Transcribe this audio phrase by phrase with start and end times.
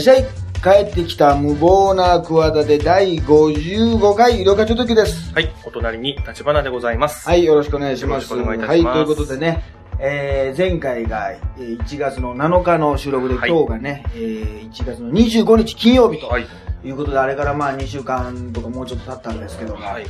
[0.00, 0.24] しゃい。
[0.62, 5.32] 帰ってきた無謀な企て第55回、医療課長特急です。
[5.32, 7.28] はい、お隣に立花でございます。
[7.28, 8.30] はい、よろしくお願いします。
[8.32, 9.62] よろしくお願いいたしますはい、ということでね、
[10.00, 16.46] えー、前回がえー1月の7日の収録で、はい今日がね、えー、1月の25日金曜日とはい。
[16.84, 20.06] いうことで、あれからまあ2週間とかもうちょっと経ったんですけども、はい。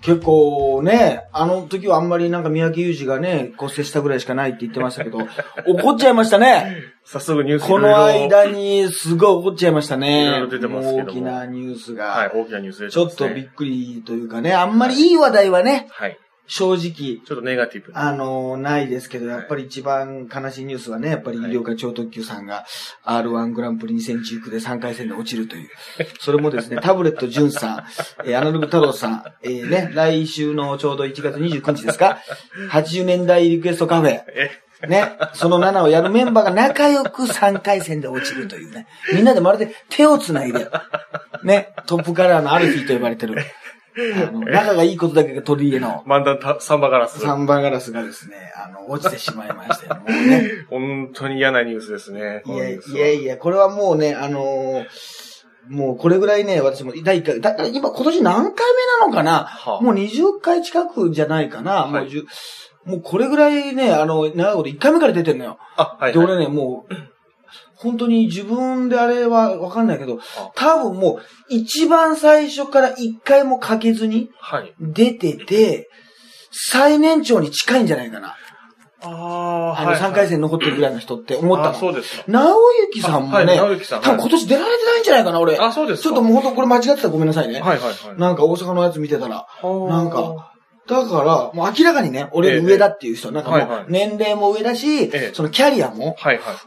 [0.00, 5.18] 結構ね、あの時はあんまりなんか三宅裕二がね、骨折したぐらいしかないって言ってましたけど、
[5.66, 6.82] 怒っちゃいましたね。
[7.04, 10.24] 早速ニュースこの間にすごい怒っちゃいましたね。
[10.24, 12.04] いろいろ出てますけども大きなニュースが。
[12.06, 16.16] はい、大きなニュースでちょっとびっくりというかね、あんまりいい話題はね、はい。
[16.48, 17.92] 正直、ちょっとネガティブ。
[17.94, 22.64] あのないですけど、やっぱり一番悲しいニュースはね、やっぱり医療課超特急さんが
[23.04, 25.68] R1 グランプリ2019で3回戦で落ちるという。
[26.20, 27.84] それもですね、 タブレット淳さん、
[28.24, 32.18] えーアナログ太郎さん、えーね、来週のちょうど1月29日ですか
[32.70, 34.10] ?80 年代リクエストカフェ。
[34.10, 34.50] え、
[34.86, 38.86] ね、その7をやるメンバーが仲良く3回戦で落ちるというね。
[39.12, 40.70] みんなでまるで手を繋いで、
[41.42, 43.36] ね、トップカラーのアルフィーと呼ばれてる。
[44.14, 47.20] あの、仲がいいことだけが取り柄の漫談たサンバガラス。
[47.20, 50.00] サンバガラスがですね、あの、落ちてしまいましたよ。
[50.00, 50.50] もうね。
[50.70, 52.42] 本当に嫌なニュースですね。
[52.46, 54.86] いやいやいや、これはもうね、あのー
[55.68, 62.24] もうこれぐらいね、私も第1回、だ今今年何回目なのかな、はあもう20回近くじゃないかな、もうはい10
[62.88, 65.58] もうこれぐらいね、あの、長いこと1回目から出てんのよ。
[65.76, 66.26] あ、はい、で、はい。
[66.26, 66.94] 俺ね、もう、
[67.80, 70.18] 本当に自分であれはわかんないけど、
[70.54, 74.74] 多分もう一番最初から1回もかけずにはい。
[74.80, 75.88] 出てて、
[76.50, 78.34] 最年長に近いんじゃないかな。
[79.00, 81.78] ああの、3回戦残ってるぐらいの人って思ったあ、の。
[81.78, 82.24] そうですか。
[82.26, 82.58] 直
[82.92, 84.02] 之さんもはい、ね、直之さん。
[84.02, 85.56] 多分今年出られてないんじゃないかな、俺。
[85.56, 86.08] あ、そうですか。
[86.08, 87.60] ちょっともう本当これ間違ってたらごめんなさいね。
[87.60, 88.20] はいはいはい。
[88.20, 89.46] なんか大阪のやつ見てたら。
[89.62, 90.52] なんか、
[90.88, 96.16] だから、もう明らかにね、俺ええ上だっていう人、なんかもう年齢も上だし、ええそのキャリアも。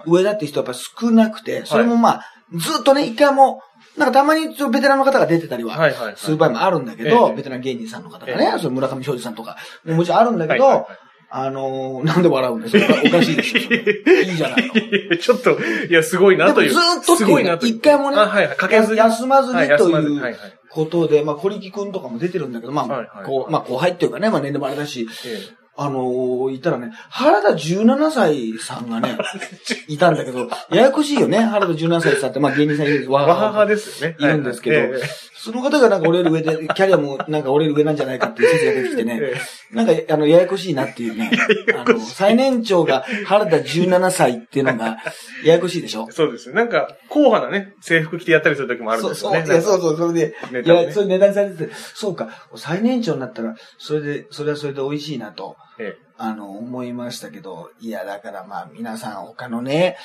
[0.06, 3.62] 上だっていう人はやっぱ少なくて、それもまあ、ずっとね、一回も、
[3.98, 6.16] なんかたまにベテランの方が出てたりは。
[6.16, 10.88] する場合もあるんだけど、ええベテラン芸人さんの方がえね、えその村上庄司さんとか、ももちろんあるんだけど、
[11.34, 13.60] あのー、なんで笑うん ですかおかしいでしょ。
[13.60, 14.72] いいじゃない
[15.10, 15.18] の。
[15.18, 15.58] ちょっと、
[15.90, 16.70] いや、すごいなという。
[16.72, 17.76] ずっとってすごいなという。
[17.76, 18.58] 一回もね、あ、はいはい。
[18.58, 18.98] かけずに。
[18.98, 20.38] 休まずにはいという。
[20.72, 29.18] ことで、まあ、小力くんとかも出てるんだけど、まあ、はいはいこう、まあ、後輩っていうかね、まあ、年齢もあれだし、えあのー、いたらね、原田17歳さんがね、
[29.88, 33.14] いたんだけど、ややこしいよね、原田17歳さんって、まあ、芸人さんいるんですえ。
[33.14, 34.18] わははですよね。
[34.20, 39.36] いるんですけどはいはいえその方がなんか俺より上で、 キャリアもなんか俺より上なんじゃないかっていう説が出てきてね、え
[39.76, 41.32] なんか、あの、ややこしいなっていうね、
[41.76, 44.98] あの、最年長が原田17歳っていうのが、
[45.44, 46.06] ややこしいでしょ？
[46.08, 46.56] えそうですね。
[46.56, 49.56] なんか、硬派なね、制服着てやったりする時もあるんそう、そう、ですよね。
[49.56, 50.86] いや、そうそう、それで、ね。
[50.86, 55.96] や、それ値段にされてて、そうか、最年長になったら、それで、それはそれで美味しいなと、え。
[56.18, 59.98] あの、思いましたけど、いや、だからまあ、皆さん他のね、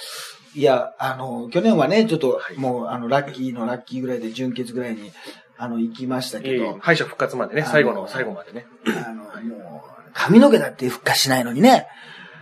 [0.56, 5.12] いや、あの、去年はね、ちょっと、はいもう、あの、ラッキーのラッキーぐらいで、準決ぐらいに、
[5.59, 8.65] あの、行きましたけど、敗者復活までね、最後の最後までね。
[9.06, 11.87] あの、もう、髪の毛だって復活しないのにね、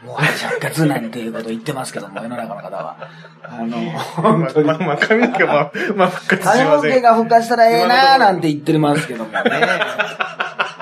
[0.04, 2.96] もう敗者復活なんていうことを言ってますけども、世の中の方は。
[3.42, 6.92] あの、本当にまあ、まあ、髪の毛は、まあ、復活し髪のません。
[6.92, 9.40] 毛が復活したらええなーなんて言ってますけどもね。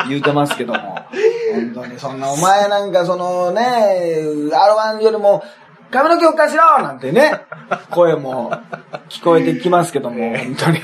[0.09, 0.99] 言うてますけども。
[1.55, 3.63] 本当に、そんなお前なんかそのね、
[4.53, 5.43] R1 よりも、
[5.93, 7.43] 髪の毛復活しろなんてね、
[7.91, 8.51] 声も
[9.11, 10.81] 聞こえてきますけども、本当に。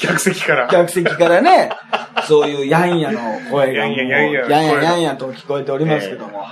[0.00, 0.68] 客席から。
[0.68, 1.70] 客席からね、
[2.28, 3.18] そういうヤンヤの
[3.50, 6.44] 声がもう、ヤンヤヤンヤヤンヤヤンヤと聞こえておりますけども。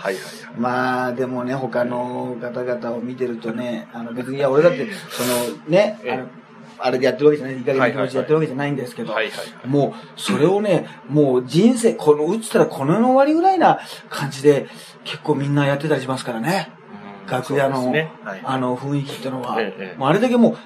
[0.59, 6.01] まあ、でもね、他の方々を見てるとね、あの別に、いや、俺だって、そのね、
[6.85, 9.67] あれでやってるわけじゃない、いい加減な気持ちでやってるわけじゃないんですけど、はいはいはい。
[9.67, 13.81] もう、それをね、もう人生、この、打ってたらこの世の終わりぐらいな
[14.11, 14.67] 感じで、
[15.05, 16.71] 結構みんなやってたりしますからね。
[17.27, 18.43] 楽屋の、ねはい。
[18.45, 19.99] あの雰囲気ってのは、ええええ。
[19.99, 20.59] もうあれだけもう、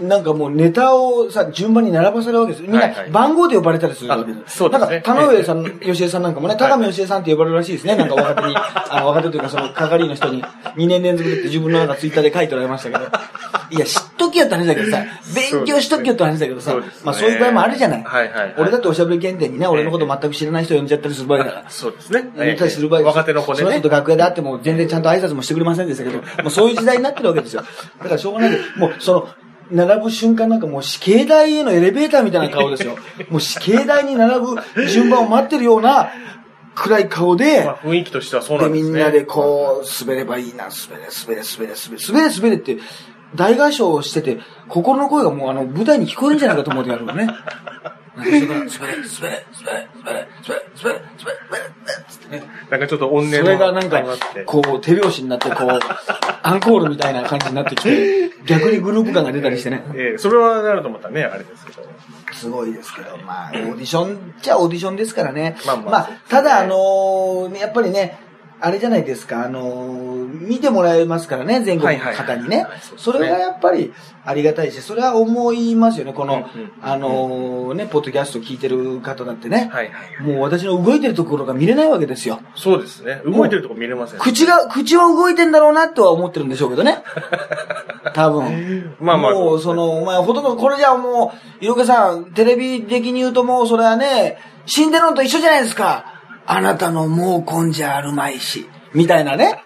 [0.00, 2.62] なんかもうネタをさ、順番に並ばせるわけです。
[2.62, 4.42] みんな番号で呼ばれたりするわけです。
[4.46, 7.96] あそうですねなんか、田上さん、吉江さんなんかもね、高見吉江さんって呼ばれるらしいですね。
[7.96, 10.42] なんか若手に、 あの、若手というかその係員の人に
[10.76, 13.10] 2年連続でって自分のなんかツイッターで書いておられましたけど、
[13.70, 16.74] いや、知っときよって話だけどさ、勉強しときよって話だけどさ
[17.04, 18.02] まあそういう場合もあるじゃない。
[18.02, 21.64] はいはいはい俺だっておしゃべり検定にね、俺のこと全く知らない人呼んじゃったりする場合だから。
[21.68, 22.30] そうですね。
[22.36, 23.88] 言ったりする場合若手の子でねその人。
[23.88, 27.62] と楽屋で会っても全然ちゃんと挨拶もしてくれませんでしたけど、もうそういう時代になってるわけですよ。
[27.98, 29.28] だからしょうがないけど、もうその、
[29.70, 32.96] 並ぶ瞬間なんかもう死刑台へのエレベーターみたいな顔ですよ。
[33.28, 34.56] もう死刑台に並ぶ
[34.88, 36.10] 順番を待ってるような
[36.74, 38.90] 暗い顔で、まあ、雰囲気としてはそうなで、んですね。
[38.92, 42.78] みんなでこう、滑ればいいな、滑れ、滑れ、滑れ、滑れ、滑れ、滑れって、
[43.34, 44.38] 大合唱をしてて、
[44.68, 47.28] 心の声がもうあの、舞台に聞こえるんじゃないかと思ってやるのね。
[48.18, 51.68] なんかそれから、滑れ、滑れ、滑れ、滑れ、滑れ、滑れ、滑れ、滑れ、
[52.08, 52.28] つって。
[52.28, 52.42] ね。
[52.70, 54.02] なんかちょっと怨念それがなんか
[54.44, 55.68] こう、手拍子になって、こう、
[56.42, 59.84] アンコールみたいな感じになってきて、逆にグループ感が出たりしてね。
[59.94, 61.82] ええそれはなると思ったらね、あれですけど。
[62.32, 65.56] すごいですけど、まあ、オーディションじゃオーディションですからね。
[65.66, 68.18] まあまあただ、あのーやっぱりね、
[68.60, 70.08] あれじゃないですか、あのー
[70.48, 72.66] 見てもらえますからね、全国の方にね
[72.96, 73.92] それがやっぱり
[74.24, 76.48] ありがたいし、それは思いますよね、この、
[76.82, 79.70] あのーね、ポッドキャスト聞いてる方だってね。
[80.22, 82.40] もう私の動いてるところが見れないわけですよ。
[82.54, 83.22] そうですね。
[83.24, 84.20] 動いてるとこ見れません。
[84.20, 87.02] 口が、口は動いてんだろうなとは思ってるんでしょうけどね。
[88.14, 88.96] 多分。
[89.00, 96.17] まあまあもう、その、お前、ほとんど、これじゃもう、いろかさん、テレビ的に言うともう、それはね、死んでるのと一緒じゃないですか。
[96.50, 98.66] あなたのもう根じゃあるまいし。
[98.94, 99.62] みたいなね。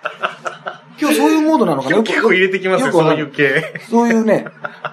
[1.00, 2.02] 今日そういうモードなのかな？
[2.02, 3.80] 結構入れてきますよ、そういいう系。
[3.90, 4.46] そういうね、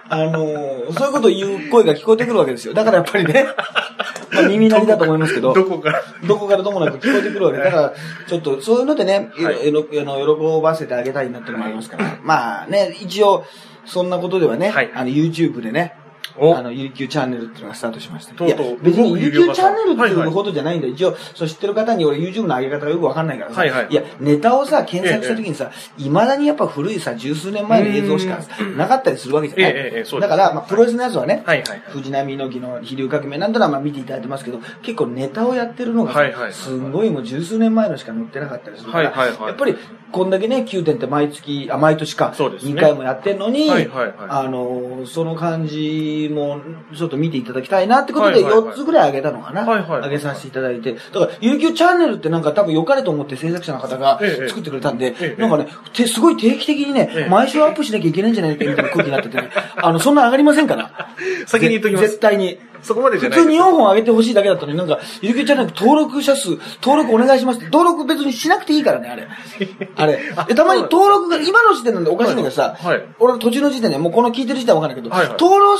[0.07, 2.73] あのーそういうことを言う声が聞こえてくるわけですよ。
[2.73, 3.45] だからやっぱりね、
[4.33, 5.53] まあ耳鳴りだと思いますけど。
[5.53, 6.01] どこから？
[6.23, 7.93] どこからともなく聞こえてくるわけだから、
[8.27, 12.17] ちょっと、そういうのでね、はい喜ばせてあげたいなってのもありますから。
[12.23, 13.45] まあね、一応、
[13.85, 16.08] そんなことではね、はいあの、YouTube でね、お
[16.57, 18.33] あの、ゆりきゅうチャンネルっていうのがスタートしました。
[18.33, 18.77] とうとう。
[18.81, 20.87] 別にゆりきゅうチャンネルってはいいうはいほどじゃないんだ。
[20.87, 20.93] よ。
[20.93, 28.39] 一応、そう知ってる方に俺 YouTube の上げ方がよくわかんないからさ、はいはいや、ネタをさ、検索した時にさ、未だにやっぱ古いさ、十数年前の映像しか
[28.77, 29.71] なかったりするわけじゃない。
[29.71, 31.81] ええええそうだから、まあ、プロレスのやつはね、はいはいはい。
[31.91, 39.75] 藤波の木の飛竜革命なんてのはまあ見ていただいてますけど、結構ネタをやってるのがさ、はいはいはいすんごいもう十数年前のしか載ってなかったりするから、はいはいはいやっぱり
[40.11, 42.73] こんだけね、9点って毎月、あ、毎年か、そうですね。
[42.73, 46.61] 2回もやってんのに、はいはいはいあの、その感じも
[46.95, 49.65] ちょっと見ていただきたいなってことではいはいはい4つぐらい上げたのかな。
[49.65, 50.93] 上げさせていただいて。
[50.93, 61.09] だから、ゆうきゅうチャンネルってなんか多分良かれと思って制作者の方がええ作ってくれたんで、ええなんかね、てすごい定期的にね、ええ毎週アップしなきゃいけないんじゃないかみたいな空気になっててね、あの、そんな上がりませんから。
[61.47, 62.59] 先に言っときます絶対に。
[62.81, 63.39] そこまでじ普ゃない。
[63.39, 63.47] です。
[63.47, 69.27] 通に4本上げてほしいだけだったのに、なんか、ゆるきゅうチャンネル登録者数、登録お願いしますって、登録別にしなくていいからね、あれ。
[69.95, 70.19] あれ。
[70.47, 75.37] でたまに登録が、今の時点なんでおかしいんだけどさ、はいはい俺の途中の時点で、もうこの聞いてる時点はわかんないけど、はいはい。
[75.39, 75.79] 登録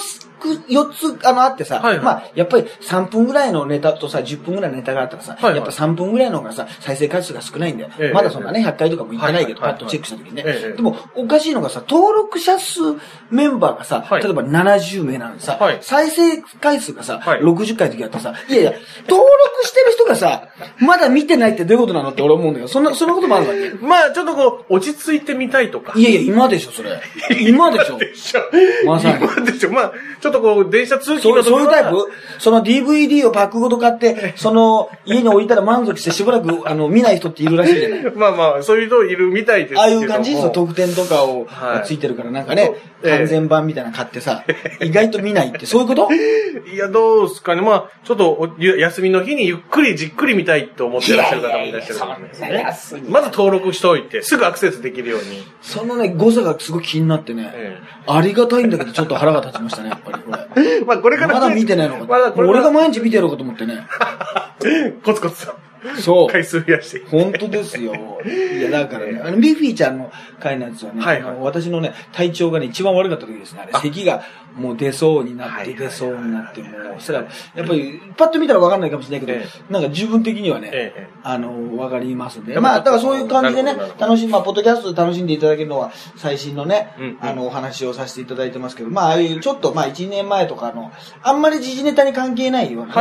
[0.70, 2.04] 4つ、あの、あってさ、はいはい。
[2.04, 5.56] まあ、やっぱり3分ぐらいのネタとさ、10分ぐらいのネタがあったらさ、はいはい。
[5.58, 7.90] やっぱ3分ぐらいの方がさ、再生回数が少ないんだよ。
[8.00, 8.14] ええ。
[8.14, 10.44] まだそんなね、100回とかも言ってないけど、パッとチェックした時にね。
[10.46, 10.76] ええ。
[10.76, 12.80] でも、おかしいのがさ、登録者数
[13.30, 14.24] メンバーがさ、はい。
[14.24, 15.80] 例えば70名なのにさ、はい。
[15.82, 18.72] 再生回数がさ、はい60回の時だったらさ、いやいや、
[19.08, 20.50] 登録してる人がさ、
[20.80, 23.86] まだ見てないってどういうことなのって俺思うんだけど、そんな、そんなこともあるわけ。
[23.86, 25.94] まあ、ちょっとこう、落ち着いてみたいとか。
[25.96, 27.02] いやいや、今でしょ、それ。
[27.42, 27.98] 今でしょ。
[27.98, 28.42] でしょ。
[28.86, 29.72] まさに今でしょ。
[29.72, 31.98] まあ、ちょっとこう、電車通勤のそういうタイプ？
[32.40, 38.12] その DVD をパックごと買って、その家に置いたら満足してしばらくあの見ない人っているらしいじゃない。
[38.16, 39.84] まあまあ、そういう人いるみたいですけども。
[39.84, 40.36] ああいう感じ？
[40.36, 42.72] その特典とかを、はいついてるからなんかね、
[43.04, 44.44] ええ完全版みたいなの買ってさ、
[44.82, 46.10] 意外と見ないって、そういうこと？
[46.14, 47.62] い や、どうですかね。
[47.62, 53.12] まあ、ちょっとお、ゆ休みの日にゆっくりじっくり見たいと思ってらっしゃる方もいらっしゃるかもしれないですいやいやいやそんなね。
[53.12, 55.44] まず登録しておいて、すぐアクセスできるように。
[55.62, 57.78] そのね、誤差がすごい気になってね、え
[58.08, 60.78] ありがたいんだけどちょっと腹が立ちましたね、やっぱりこれ。
[60.78, 61.34] え まあ、これから。
[61.36, 62.06] まだ見てないのか。
[62.06, 63.86] まだこれ俺が毎日見てやろうかと思ってね。
[65.04, 65.54] コツコツと
[66.02, 66.28] そう。
[66.28, 67.06] 回数増やして。
[67.10, 67.94] 本当ですよ。
[68.26, 73.62] いや、だからね、あの、ビーフィーちゃんの回のやつはね、はいはいあの私のね、体調がね、一番悪かった時ですね。
[73.64, 74.24] あれ、あ咳が
[74.56, 77.20] もう出そうになって、出そうになって、もう、そしたら、
[77.56, 82.54] やっぱり、パッと見たらわかんないかもしれないけど、えなんか自分的にはね、ええあの、わかりますんで。
[82.54, 92.94] やっぱまあ、だからそういう感じでね楽しみ、まあ、ポッドキャストで楽しんでいただけるのは、最新のね、あの、お話をさせていただいてますけど、まあ、ああいうちょっと、まあ、1年前とかの、あんまり時事ネタに関係ないような。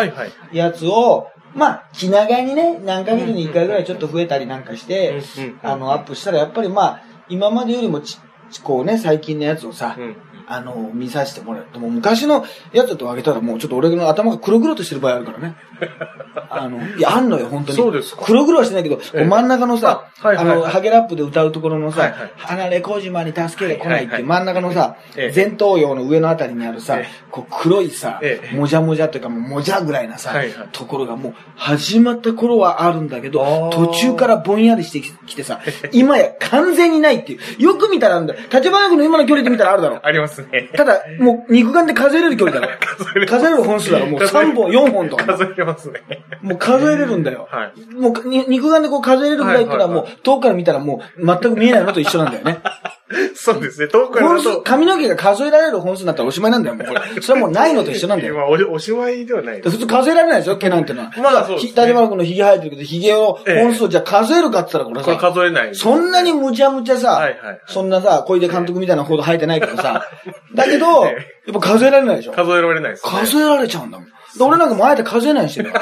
[0.53, 5.21] やつを、まあ、気長にね、何ヶ月に1回ぐらいちょっと増えたりなんかして、
[5.63, 8.19] あの、アップしたら、やっぱりまあ、今までよりもち、
[8.63, 10.17] こうね、最近のやつをさ、うん。
[10.49, 11.67] あの、見させてもらう。
[11.73, 15.57] でも昔のやつとあげたらもうちょっと俺の頭が黒々としてる場合あるからね。
[16.51, 17.77] あの、いや、あんのよ、本当に。
[17.77, 35.61] そうですか黒々はしてないけど、ええ真ん中のさ、あはいはいはいあの、ハゲラップで歌うところのさ、はいはい離れ小島に助けが来ないって、真ん中のさ、ええ前頭葉の上のあたりにあるさええ、こう黒いさええ、もじゃもじゃというかもうもじゃぐらいなさはいはい、ところがもう始まった頃はあるんだけど途中からぼんやりしてきてさ、
[35.93, 37.63] 今や完全にないっていう。
[37.63, 38.41] よく見たらあるんだよ。
[38.51, 40.01] 立花君の今の距離で見たらあるだろう。
[40.03, 40.71] ありますね。
[40.77, 42.73] ただ、もう肉眼で数えれる距離だろ。
[42.81, 44.07] 数えれる数えれる本数だろ。
[44.07, 45.25] もう3本、4本とか。
[45.27, 46.01] 数えますね。
[46.43, 47.49] もう数えれるんだよ。
[47.51, 52.59] はいもうに肉眼でこう数えれるぐらいってのはもう遠くから見たらもう全く見えないのと一緒なんだよね。
[53.35, 53.89] そうですね。
[53.89, 54.61] 遠くから本数。
[54.63, 57.01] 髪の毛が数えられる本数になったらおしまいなんだよ、もうこれ。
[57.23, 58.35] それはもうないのと一緒なんだよ。
[58.35, 59.71] まあ、おおしまいではないです。
[59.71, 61.13] 普通数えられないでしょ毛なんてのは。
[61.17, 65.75] まあそうですねひ立花君の髭生えてるけど、髭を本数じゃ数えるかって言ったらこれこれさ、数えない。
[65.75, 70.05] そんなにむちゃむちゃさ、はいはいそんなさ、小出監督みたいなほど生えてないけどさ、
[70.55, 71.11] だけど、や
[71.47, 73.13] えっぱ数えられないでしょ数えられないです、ね。
[73.13, 74.07] 数えられちゃうんだもん。
[74.07, 74.13] で
[74.45, 75.75] 俺なんかもうあえて数えないにしてるよ。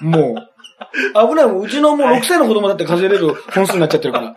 [0.00, 0.54] もう。
[1.28, 1.60] 危ないもん。
[1.60, 4.34] うちのもう6歳の子供だって数えれる本数になっちゃってるから。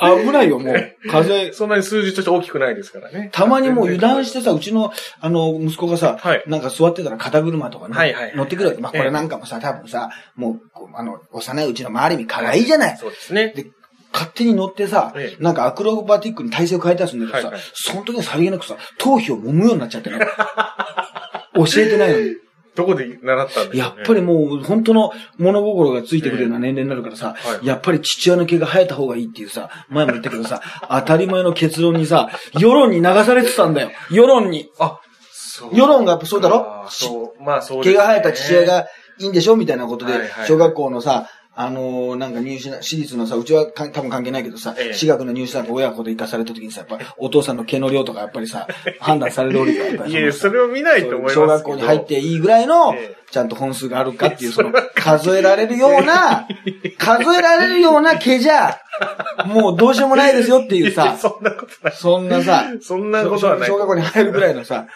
[0.00, 1.08] 危ないよ、もう。
[1.10, 3.30] 数え、そんなに数字として大きくないですからね。
[3.32, 8.80] たまにもう油断してさ、うちの、あの、息子がさ、はいなんか座ってたら肩車とかね、はいはいはい乗ってくるわけ。
[8.80, 10.60] まあ、これなんかもさ、多分さ、もう、
[10.94, 12.96] あの、幼いうちの周りに可愛いじゃない？
[12.98, 13.52] そうですね。
[13.56, 13.66] で、
[14.12, 20.18] 勝手に乗ってさ、ええなんかアクロバティックに体勢を変えたりするんだけどさ、はいはいその時にさりげなくさ、頭皮を揉むようになっちゃってね。
[21.54, 22.36] 教えてないのに。
[22.74, 33.90] どこで習ったんですかやっぱりもう、本当の物心がついてくるような年齢になるからさ、はいやっぱり父親の毛が生えた方がいいっていうさ、前も言ったけどさ、 当たり前の結論にさ、世論に流されてたんだよ。
[34.10, 34.70] 世論に。
[34.78, 35.00] あ、
[35.32, 35.70] そう。
[35.74, 36.86] 世論がやっぱそうだろ？
[36.88, 37.42] そう。
[37.42, 38.86] まあそうね毛が生えた父親が
[39.18, 39.56] いいんでしょ？
[39.56, 44.94] みたいなことではいはいは、い小学校のさ、あのーなんか入試な、私立のさ、うちはかん多分関係ないけどさ、ええ。
[44.94, 48.66] 私学の入試なんか親子で行かされた時にさ、やっぱ お父さんの毛の量とかやっぱりさ、
[49.00, 51.34] 判断される通りがやっぱり いや、それを見ないと思います。
[51.34, 56.48] 小学校に入っていいぐらいのええ、ちゃんと本数があるかっていう、その、数えられるような、
[56.98, 58.78] 数えられるような毛じゃ、
[59.46, 61.92] もうどうしようもないですよっていうさ、 そんなことない。
[61.94, 63.68] そんなさ、そんなことはない。
[63.68, 64.86] 小学校に入るぐらいのさ、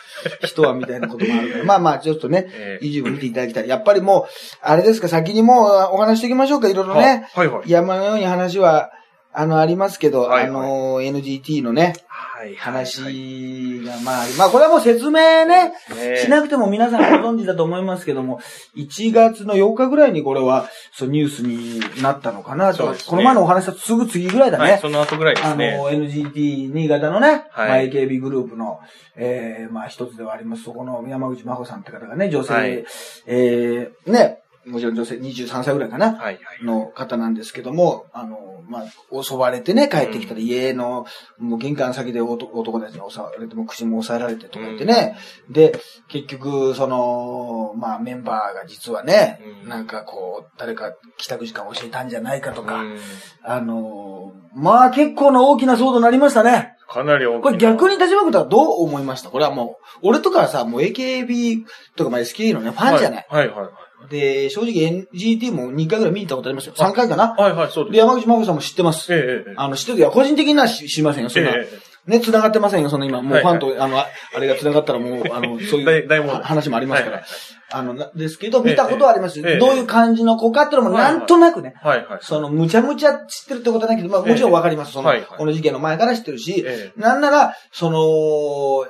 [0.43, 1.65] 人はみたいなこともあるから。
[1.67, 3.69] まあまあ、ちょっとねえ、え YouTube 見ていただきたい。
[3.69, 4.25] やっぱりもう、
[4.63, 7.29] あれですか、先にもうお話しておきましょうか、いろいろね。
[7.35, 7.71] はいはい。
[7.71, 8.91] 山のように話は、
[9.39, 12.57] あの、ありますけど、はいはいあの、NGT のね、はい。
[12.57, 18.41] 話が、まあ、まあ、これはもう説明ね、ねしなくても皆さんご存知だと思いますけども、
[18.77, 22.93] 1月の8日ぐらいにこれは、そう、ニュースになったのかなと。
[22.93, 24.71] ねこの前のお話したすぐ次ぐらいだね。
[24.73, 25.77] はい、その後ぐらいであすね。
[25.77, 28.81] の、NGT 新潟のね、はいまあ AKB グループの、
[29.17, 32.85] えー、まあ一つではあります、そこの山口真帆さんって方がね、女性、はい
[33.27, 36.65] えー、ね、もちろん女性23歳ぐらいかな、はいはい。
[36.65, 38.39] の方なんですけども、あの、
[38.69, 41.07] まあ、襲われてね、帰ってきたら家の、
[41.39, 45.17] もう玄関先で男男たちに襲われて、もう口も押さえられてとか言ってね、
[45.51, 52.99] で、結局、その、まあメンバーが実はね、うんなんかこう、誰か帰宅時間教えたんじゃないかとか、うん
[53.45, 56.73] あのーまあ結構な大きな騒動になりましたね。
[56.89, 57.43] かなり大きい。
[57.43, 59.29] これ逆に立場君はどう思いました？
[59.29, 63.27] これはもう、俺とかはさ、もう AKB とかまあ SKE のね、ファンじゃない。
[63.29, 63.71] はいはいはい。
[64.09, 66.75] で、正直 NGT も2回ぐらい見に行ったことありますよ。
[66.75, 67.35] 3回かな？
[67.35, 68.01] はいはい、そうで、です。
[68.01, 69.13] 山口真帆さんも知ってます。
[69.13, 69.55] ええええ。
[69.57, 71.31] あの、知ってるいや、個人的にはし知りませんよ。
[71.31, 71.69] そんな、え
[72.07, 72.89] ね、繋がってませんよ。
[72.89, 76.09] その今、もうはいはいファンと、あの、ああれが繋がったらもう、あの、 そういう
[76.43, 77.17] 話もありますから。
[77.17, 77.31] はいはい
[77.69, 79.41] あの、なですけど、見たことはあります。
[79.41, 81.75] ええどういう感じの子かっていうのもなんとなくね。
[81.83, 82.19] はいはい。
[82.23, 84.93] その、むちゃむちゃ知ってるってことはないけど、まあ、もちろんわかります。
[84.93, 88.87] その、はいはいこの事件の前から知ってるし、えなんなら、その、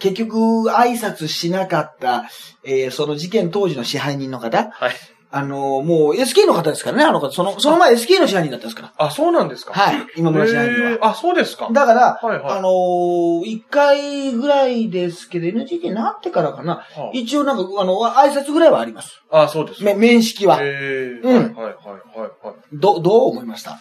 [0.00, 0.36] 結局、
[0.70, 2.24] 挨拶しなかった、
[2.64, 4.92] えーその事件当時の支配人の方、はい。
[5.32, 7.30] あのーもう SK の方ですからね、あの方。
[7.30, 8.92] その、その前 SK の支配人だったんですから。
[8.98, 9.96] あ、そうなんですかはい。
[10.16, 10.90] 今村支配人は。
[10.90, 11.68] ええあ、そうですか。
[11.70, 16.78] だから、はいはいあのー一回ぐらいですけど、NGT になってからかな。
[16.96, 19.22] は一応なんか、あの、挨拶ぐらいはあります。
[19.30, 19.84] あ、そうですか。
[19.84, 20.58] め面識は。
[20.62, 23.78] ええうんはいはいはいはいはど、どう思いました？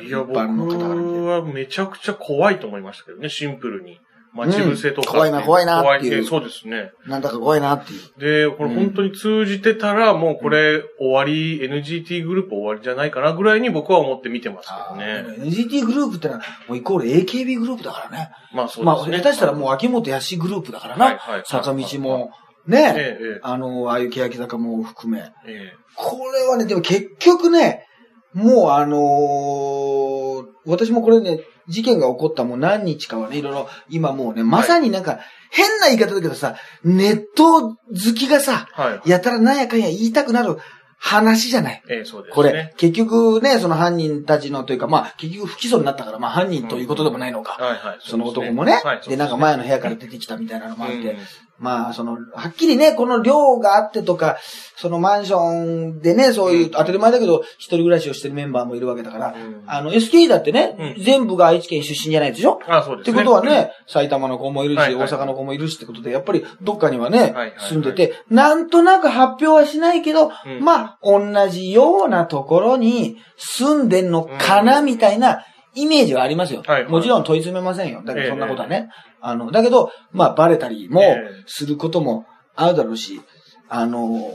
[0.00, 0.06] い。
[0.06, 3.98] いや、僕はめちゃくちゃ怖いと思いましたけどね、シンプルに。
[4.34, 6.90] 待ち伏せとか、うん怖いな怖いなっていう怖そうですね。
[7.06, 8.50] なんだか怖いなっていう。
[8.50, 15.24] で、これ本当に通じてたら、もうこれ終わり、NGT グループ終わりじゃないかなぐらいに僕は思って見てますけどね。
[15.38, 18.30] NGT グループってのは、もうイコール AKB グループだからね。
[18.52, 19.18] まあそうまあ、ですね。
[19.18, 21.18] 下手したらもう秋元康グループだからな。
[21.44, 22.30] 坂道も、
[22.68, 25.20] えね、え、えあの、ああいう欅坂も含め。
[25.20, 25.72] え、ええ。
[25.94, 27.86] これはね、でも結局ね、
[28.32, 37.76] もうあのー私もこれね、事件が起こったもう何日かはね、いろいろ、今もうね、まさになんか、変な言い方だけどさ、ネット好
[38.16, 39.10] きがさ、はい。
[39.10, 40.58] やたらなんやかんや言いたくなる
[40.98, 41.82] 話じゃない。
[41.88, 42.34] ええ、そうですね。
[42.34, 47.62] これ、結局ね、その犯人たちのというか、まあ、結局不起訴になったから、まあ犯人ということでもないのか。
[47.62, 47.98] はいはい。
[48.00, 48.80] その男もね。
[48.82, 51.18] はい、で、なんか前の部屋から出てきたみたいなのもあって、うん
[51.64, 54.36] まあ、その、はっきりね、この寮があってとか、
[54.76, 59.64] そのマンションでね、そういう、当たり前だけど、一人暮らしをしてるメンバーもいるわけだから、うん。
[59.66, 61.02] あの、SK だってね、うん。
[61.02, 62.60] 全部が愛知県出身じゃないでしょ？
[62.68, 63.12] あ、そうですね。
[63.14, 70.60] ってことはね、埼玉の子もいるし、大阪の子もいるしってことで、やっぱりどっかにはね、住んでて、なんとなく発表はしないけど、うん。
[70.62, 75.44] まあ、同じようなところに住んでんのかな、みたいな
[75.74, 76.62] イメージはありますよ。
[76.66, 76.92] はいはい。
[76.92, 78.02] もちろん問い詰めませんよ。
[78.04, 78.88] だけええどそんなことはね。
[79.20, 81.04] あの、だけど、まあ、バレたりもえ
[81.40, 81.42] え。
[81.46, 82.26] することも
[82.56, 83.20] あるだろうし、
[83.68, 84.30] あの、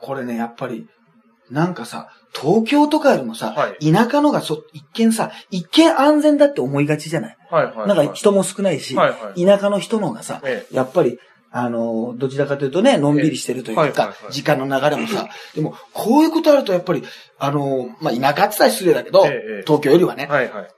[0.00, 0.86] これね、やっぱり、
[1.50, 3.92] なんかさ、東京とかよりもさ、はい。
[3.92, 7.36] 田舎のがそ、一見さ、一見安全だって思いがちじゃない？
[7.50, 7.88] はいはいはい。
[7.88, 9.44] なんか人も少ないし、はいはい。
[9.44, 10.66] 田舎の人の方がさ、え。
[10.72, 11.18] やっぱり、
[11.50, 13.90] あの、どちらかというとね、のんびりしてるというか、ええ。
[13.90, 14.32] はいはいはい。
[14.32, 17.02] 時間の流れもさ、 でも、こういうことあるとやっぱり、
[17.38, 19.62] あの、まあ、田舎って言ったら失礼だけど、ええええ。
[19.66, 20.68] 東京よりはね、はいはい。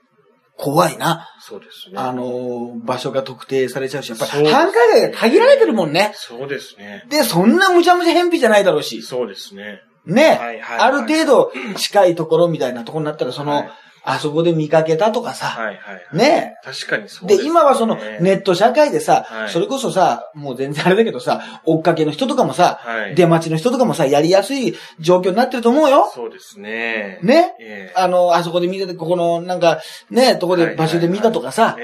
[0.57, 1.27] 怖いな。
[1.39, 1.97] そうですね。
[1.97, 6.11] あの、場所が特定されちゃうし、やっぱり、繁華街が限られてるもんね。
[6.15, 7.05] そうですね。
[7.09, 9.01] で、そんなむちゃむちゃ偏僻じゃないだろうし。
[9.01, 9.81] そうですね。
[10.05, 13.71] ね、はいはいはいある程度近いところみたいなところになったら、その、はい
[14.07, 16.17] あそこで見かけたとかさ、はいはいはい。
[16.17, 16.57] ね。
[16.63, 23.15] 確かにそうで、すね今はそのネット社会でさ、はいそれこそさ、もう全然あれだけどさ、追っかけの人とかもさ、はい。
[23.15, 26.11] 出待ちの人とかもさ、やりやすい状況になってると思うよ。
[26.13, 27.19] そうですね。
[27.23, 27.55] ね。
[27.59, 29.81] ええあの、あそこで見てて、ここの、なんか、
[30.11, 31.75] ね、とこで、場所で見たとかさ、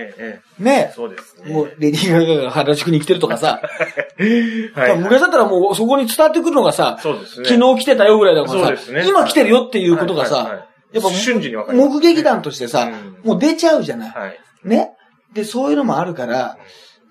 [0.60, 0.92] ねえ。
[0.96, 1.54] そうですね。
[1.54, 3.62] もう、レディー・ガガが原宿に来てるとかさ、
[4.76, 4.98] はい。
[4.98, 7.50] 昔だったらもうそこに伝わってくるのがさ、そうですね。
[7.50, 14.10] 昨日来てたよぐらいだからさ、ね今来てるよっていうことがさ、はいはいはいやっぱ瞬時にわかります目撃談としてさ、うんもう出ちゃうじゃない。
[14.10, 14.40] はい。
[14.64, 14.92] ね？
[15.34, 16.58] で、そういうのもあるから、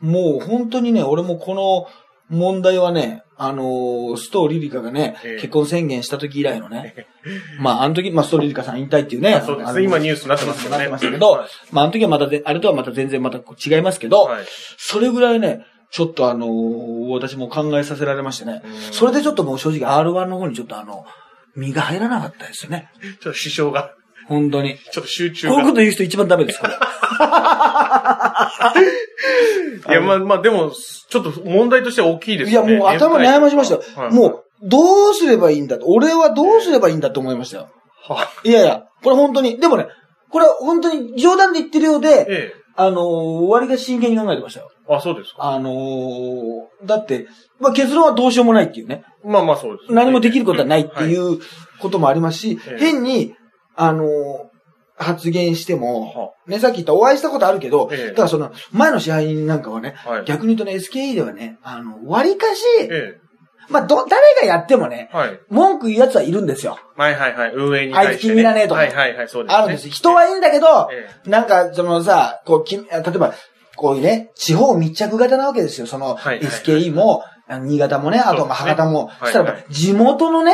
[0.01, 1.87] もう本当にね、俺もこの
[2.29, 6.95] 問題はね、あのーストーリリカがね、ええ結婚宣言した時以来のね、
[7.59, 14.45] まあ、あの時、まあ、ストーリリカさん引退っていうね、あそうです今ニュースになってますよねなってましたけど、はいまあ、あの時はまたで、あれとはまた全然また違いますけど、はい。
[14.77, 21.05] それぐらいね、ちょっとあのー私も考えさせられましてね、うんそれでちょっともう正直 R1 の方にちょっとあの、
[21.57, 22.91] 身が入らなかったですよね。
[23.21, 23.93] ちょっと支障が、
[24.27, 24.79] 本当に。
[24.93, 25.71] ちょっと集中こういうが。
[25.71, 26.73] こと言う人一番ダメです、これ。
[29.89, 32.77] いや、まあまあ、でも、ちょっと問題としては大きいですいや、ね。
[32.77, 33.83] もう頭悩ましましたよ。
[33.97, 35.87] はいもう、どうすればいいんだと。
[35.87, 37.69] 俺はどうすればいいんだと思いましたよ。
[38.07, 39.59] はいやいや、これ本当に。
[39.59, 39.87] でもね、
[40.31, 42.61] これは本当に冗談で言ってるようで、ええ。
[42.77, 44.71] あのー、割が真剣に考えてましたよ。
[44.97, 45.45] あ、そうですか。
[45.45, 47.29] あのー、だって、
[47.61, 49.05] まあ結論はどうしようもないっていうね。
[49.25, 49.93] まあまあそうです。
[49.93, 51.41] 何もできることはないっていうう
[51.81, 53.35] こともありますし、ええ変に、
[53.77, 54.07] あのー、
[54.97, 60.25] 発言しても、はね、さっき言ったお会いしたことあるけど、ええだからその、前の支配人なんかはね、はい。
[60.25, 63.19] 逆に言うとね、SKE ではね、あの、割かし、え
[63.71, 65.41] まあ、ど、誰がやってもねえ。、はい。
[65.49, 66.79] 文句言う奴はいるんですよ。
[66.97, 67.53] はいはいはい。
[67.55, 69.59] 運営にあいつ対して、君らねとかはいはいはい、そうです、ね。
[69.59, 69.89] あるんです。
[69.89, 73.33] 人はいいんだけど、えなんか、そのさ、こう、き例えば、
[73.81, 75.87] こういうね、地方密着型なわけですよ。
[75.87, 79.07] その、SKE も、新潟もね、あとまあ博多も。
[79.07, 80.53] はいそしたら地元のね。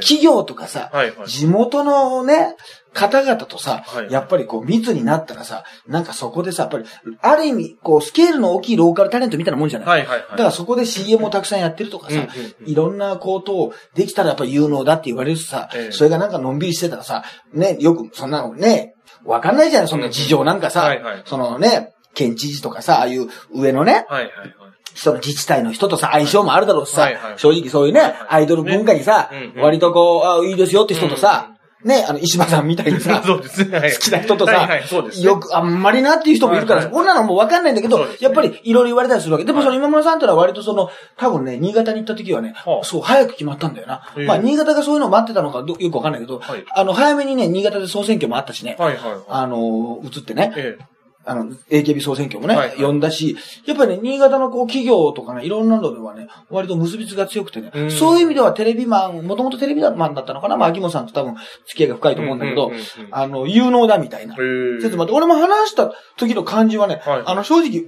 [0.00, 0.90] 企業とかさ。
[1.26, 2.56] 地元のね、
[2.94, 6.84] 方々とさ、はいやっぱりこう密になったらさ、なんかそこでさ、やっぱり、
[7.20, 10.06] ある意味、こう、スケールの大きいローカルタレントみたいなもんじゃない。
[10.06, 12.26] だからそこで CM をたくさんやってるとかさ、
[12.64, 18.94] いろんなことをできたらやっぱり有能だって言われるしさ、ええそれがなんかのんびりしてたらさ、ね、よく、そんなのね、
[19.24, 20.94] わかんないじゃない、そんな事情なんかさ、
[21.24, 24.54] そのね、県知事とかさ、ああいう上のね、はいはいはい。
[24.94, 31.52] その自治体の人とさ、相性もあるだろうしさ、はいはい正直そういうね、アイドル文化にさ、ねうんうん割とこう、あいいですよって人とさ、
[31.84, 33.78] ね、あの、石破さんみたいにさ、 そうですね。
[33.78, 35.26] はい好きな人とさ、はいはい、そうですね。
[35.26, 39.44] よく、あんまりなっていう人もいるから、はいはいこんなのもうわかんないんだけど、そうですねやっぱりいろいろ言われたりするわけ。
[39.44, 44.02] でもその今村さんってのは割とその、多分ね、新潟に行った時はね、はあそう、早く決まったんだよな。
[44.16, 49.20] へえまあ、新潟がそういうのを待ってたのかどよくわかんないけど、はいあの、早めにね、新潟で総選挙もあったしね、はいはいはい。
[49.28, 50.84] あの、移ってね、ええ。
[51.24, 62.72] あの、AKB 総選挙もね、呼んだし、やっぱりね、新潟のこう企業とかね、いろんなのではね、割と結びつきが強くてね、うんそういう意味ではテレビマン、もともとテレビマンだったのかな、まあ、秋元さんと多分付き合いが深いと思うんだけど、
[63.10, 64.34] あの、有能だみたいな。
[64.34, 64.96] へちょっとえ。
[64.96, 67.84] 待って、俺も話した時の感じはね、はいあの、正直、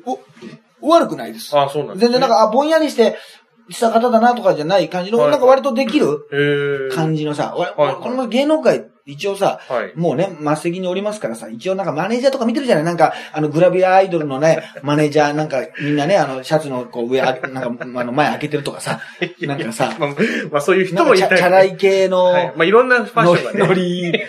[0.81, 1.57] お、悪くないです。
[1.59, 2.13] あ、そうなんですね。
[2.13, 3.17] 全然なんか、あ、ぼんやりして、
[3.71, 6.91] した方だなとかじゃない感じの、はいなんか割とできる。
[6.93, 9.93] 感じのさ、わはいこの芸能界、一応さ、はい。
[9.97, 12.85] もうね、末席におりますからさ、一応なんかマネージャーとか見てるじゃない？
[12.85, 19.01] なんか、あの、グラビアアイドルのね、マネージャーなんか、みんなね、あの、シャツのこう上、あなんか、あの、前開けてるとかさ、
[19.43, 20.11] なんかさ、まあ、
[20.51, 22.53] まあそういう人もいたりチャラい系の、はい。
[22.57, 23.67] まあいろんなファッションがね。
[23.69, 24.13] ノリ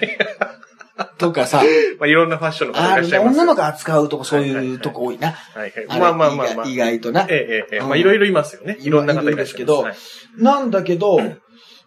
[1.17, 1.61] とかさ、
[1.99, 3.35] まあいろんなファッションの方いあらっしゃいます。
[3.38, 5.31] 女の子扱うとこそういうとこ多いな。
[5.31, 5.99] はいはい。
[5.99, 6.67] まあまあまあまあ。
[6.67, 7.25] 意外とな。
[7.29, 8.77] ええええまあいろいろいますよね。
[8.81, 9.95] いろんな方いらっしゃいますいるんですけどはい
[10.38, 11.19] なんだけど、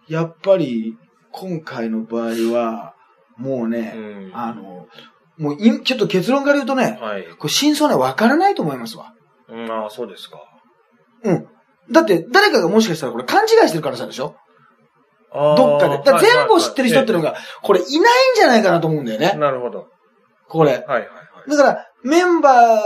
[0.08, 0.96] やっぱり、
[1.40, 2.94] 今回の場合は、
[3.36, 4.86] もうね、うんあの、
[5.36, 7.24] もうい、ちょっと結論から言うとね、はい。
[7.38, 9.12] これ真相ね、わからないと思いますわ。
[9.48, 10.40] うん、ああ、そうですか。
[11.22, 11.46] うん。
[11.92, 14.34] だって、誰かがもしかしたらこれ勘違いしてるからさでしょ？
[15.32, 16.02] どっかで。
[16.02, 17.32] だ全部を知ってる人っていうのが。
[17.32, 18.00] が、これいないん
[18.34, 19.34] じゃないかなと思うんだよね。
[19.38, 19.86] なるほど。
[20.48, 20.72] これ。
[20.72, 21.06] はいはいは
[21.46, 21.50] い。
[21.50, 22.80] だから、メンバ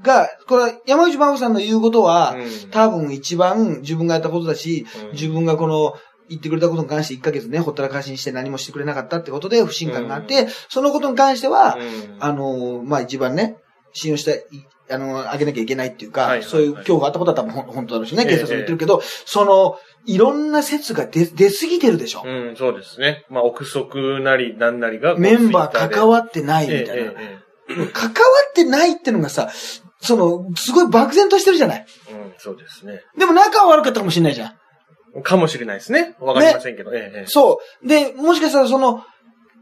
[0.00, 5.94] ーが、これ、山口真帆さんの言うことは、うん多分一番自分がやったことだし、うん自分がこの、
[6.28, 13.56] 言ってくれたことに関して1ヶ月ね、ほったらかしにして何もしてくれなかったってことで不信感があって、そのことに関しては、うんあの、まあ、一番ね、
[13.92, 14.44] 信用したい、
[14.90, 22.22] あの、あげなきゃいけないっていうか、はいはいはいそういう恐怖があったことは多分本当だろうしね、ええ警察も言ってるけど、その、いろんな説が出、出すぎてるでしょ。
[22.24, 23.26] うん、そうですね。
[23.28, 27.10] まあ、憶測なり、なんなりがメンバー関わってないみたいな。
[27.12, 27.86] えええ関わ
[28.48, 29.50] ってないってのがさ、
[30.00, 31.86] その、すごい漠然としてるじゃない。
[32.08, 33.02] えうん、そうですね。
[33.18, 34.52] でも仲は悪かったかもしれないじゃん。
[35.22, 36.16] かもしれないですね。
[36.20, 36.92] わかりませんけど。
[36.94, 37.88] ええええそう。
[37.88, 39.04] で、もしかしたらその、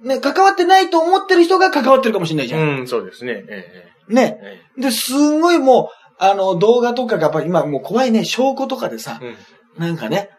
[0.03, 2.81] ね、関わってないと思ってる人が関わってるかもしれないじゃん。
[2.81, 3.45] うん、そうですね。
[3.49, 4.39] ええね。
[4.77, 9.37] えで、すんごいもう、あの、動画とかがやっぱり今もう怖いね、証拠とかでさ、えうん。
[9.79, 10.31] なんかね、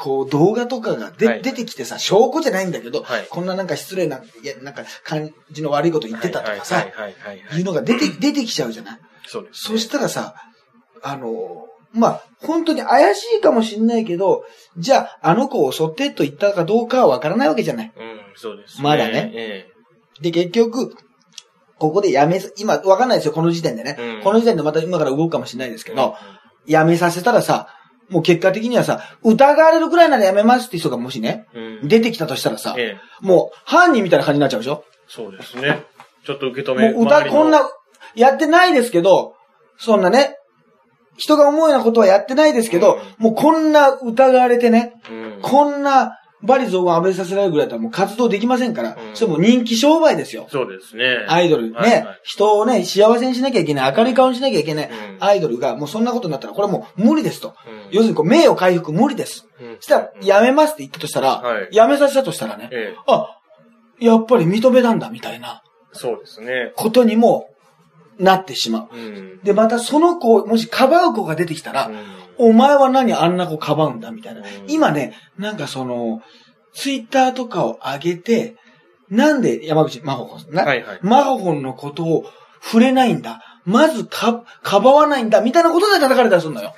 [0.00, 10.34] こう動画とかがで、はい出てきてさ、証拠じゃないんだけど、はいこんななんか失礼な、いや、なんか感じの悪いこと言ってたとかさ、はいうのが出て、出てきちゃうじゃないそうです、そしたらさ、
[11.02, 14.44] あの、まあ、本当に怪しいかもしんないけど、
[14.76, 17.92] じゃあ、あの子を襲ってと言ったかどうかはわからないわけじゃない。
[17.96, 19.32] うん、そうです、まだね。
[19.34, 19.66] え
[20.20, 20.94] で、結局、
[21.78, 23.96] ここでやめさ、今、わかんないですよ、この時点でね。
[23.98, 24.22] うん。
[24.22, 26.16] この時点でまた今から動くかもしれないですえけど、
[26.66, 27.68] やめさせたらさ、
[28.08, 33.00] もう結果的にはさ、疑われるくらいならやめますって人がもしね、うん、出てきたとしたらさ、ええ。
[33.20, 34.84] もう犯人みたいな感じになっちゃうでしょ？
[35.06, 35.84] そうですね。
[36.24, 37.60] ちょっと受け止めもう歌、こんな、
[38.14, 39.34] やってないですけど、
[39.78, 40.37] そんなね、
[41.18, 50.46] 人が思うようなことはやってないですけど、うんもうこんな疑われてね、うん、こんなバリ雑言浴びさせられるぐらいだったらもう活動できませんから、うんそれもう人気商売ですよ。
[50.50, 51.26] そうですね。
[51.28, 57.56] アイドルね、はいはい人をね、幸せにしなきゃいけない、明るい顔にしなきゃいけない、うんアイドルがもうそんなことになったら、これはもう無理ですと。
[57.66, 59.48] うん要するにこう、名誉回復無理です。
[59.60, 63.40] うんそしたら、やめますって言ったとしたら、はいやめさせたとしたらね、ええあ、
[64.00, 66.72] やっぱり認めたんだ、みたいなそうですね。
[66.76, 67.48] ことにも
[68.18, 68.96] なってしまう。
[68.96, 69.40] うん。
[69.42, 74.46] で、またその子、もしかばう子が出てきたら、うんお前は何あんな子かばうんだみたいなうん。
[74.68, 76.22] 今ね、なんかその、
[76.72, 78.54] ツイッターとかを上げて、
[79.10, 80.98] なんで山口真帆子な、はいはい。
[81.02, 82.24] 真帆のことを
[82.62, 83.40] 触れないんだ？
[83.64, 85.40] まずか、かばわないんだ？
[85.40, 86.76] みたいなことで叩かれたりするのよ。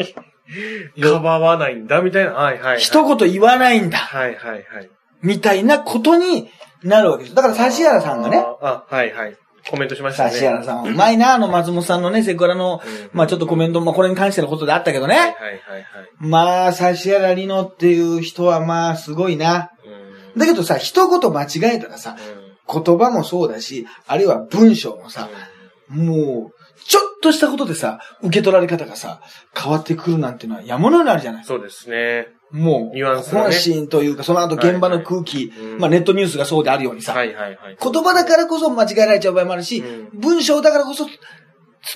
[0.98, 2.32] かばわないんだ、みたいな？
[2.32, 2.80] はいはい、はい。
[2.80, 3.98] 一言言わないんだ。
[3.98, 4.90] はいはいはい。
[5.20, 6.48] みたいなことに
[6.82, 7.34] なるわけです。
[7.34, 8.56] だから指原さんがね、あ。
[8.62, 9.36] あ、はいはい。
[9.68, 10.34] コメントしましたね。
[10.34, 15.16] 指原さんはうまいな、あの松本さんのね、セクラの、うんまあちょっとコメント、まあこれに関してのことであったけどね。
[15.16, 15.84] はいはいはいはい。
[16.18, 19.72] まあ、指原里乃っていう人はまあすごいな。
[20.34, 20.40] うん。
[20.40, 25.28] だけどさ、一言間違えたらさ、うん言葉もそうだし、あるいは文章もさ、
[25.88, 29.20] もう、ちょっとしたことでさ、受け取られ方がさ、
[29.60, 32.28] 変わってくるなんていうのは山のようにあるじゃないそうですね。
[32.52, 37.76] もう、ニュアンス本心というか、その後現場の空気、まあネットニュースがそうであるようにさ、はいはいはい。
[37.80, 41.06] 言葉だからこそ間違えられちゃう場合もあるし、う文章だからこそ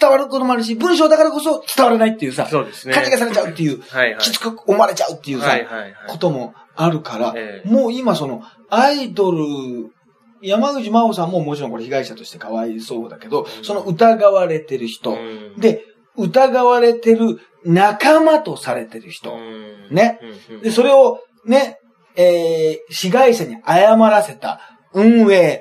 [0.00, 2.94] 伝わることもあるし、文章だからこそ伝わらないっていうさ、そうですね。
[2.94, 4.20] 勘違いされちゃうっていう、はいはい。
[4.20, 5.94] きつく思われちゃうっていうさ、はいはいはい。
[6.08, 7.68] こともあるから、ええ。
[7.68, 9.44] もう今その、アイドル、
[10.40, 13.64] 山口真央さんももちろんこれ被害者としてかわいそうだけど、うん。
[13.64, 15.84] その疑われてる人、うん、で、
[16.16, 20.20] 疑われてる仲間とされてる人、うんね。
[20.62, 21.78] で、それをね、
[22.16, 24.60] えー、被害者に謝らせた。
[24.92, 25.60] 運営、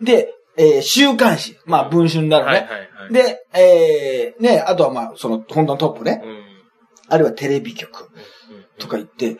[0.00, 0.04] うん。
[0.04, 2.68] で、えー、週刊誌、まあ文春だろうね。
[3.10, 6.42] で、えー、ね、あとはまあ、その、本当のトップね、うん、
[7.08, 8.08] あるいはテレビ局うん
[8.78, 9.38] とか言って、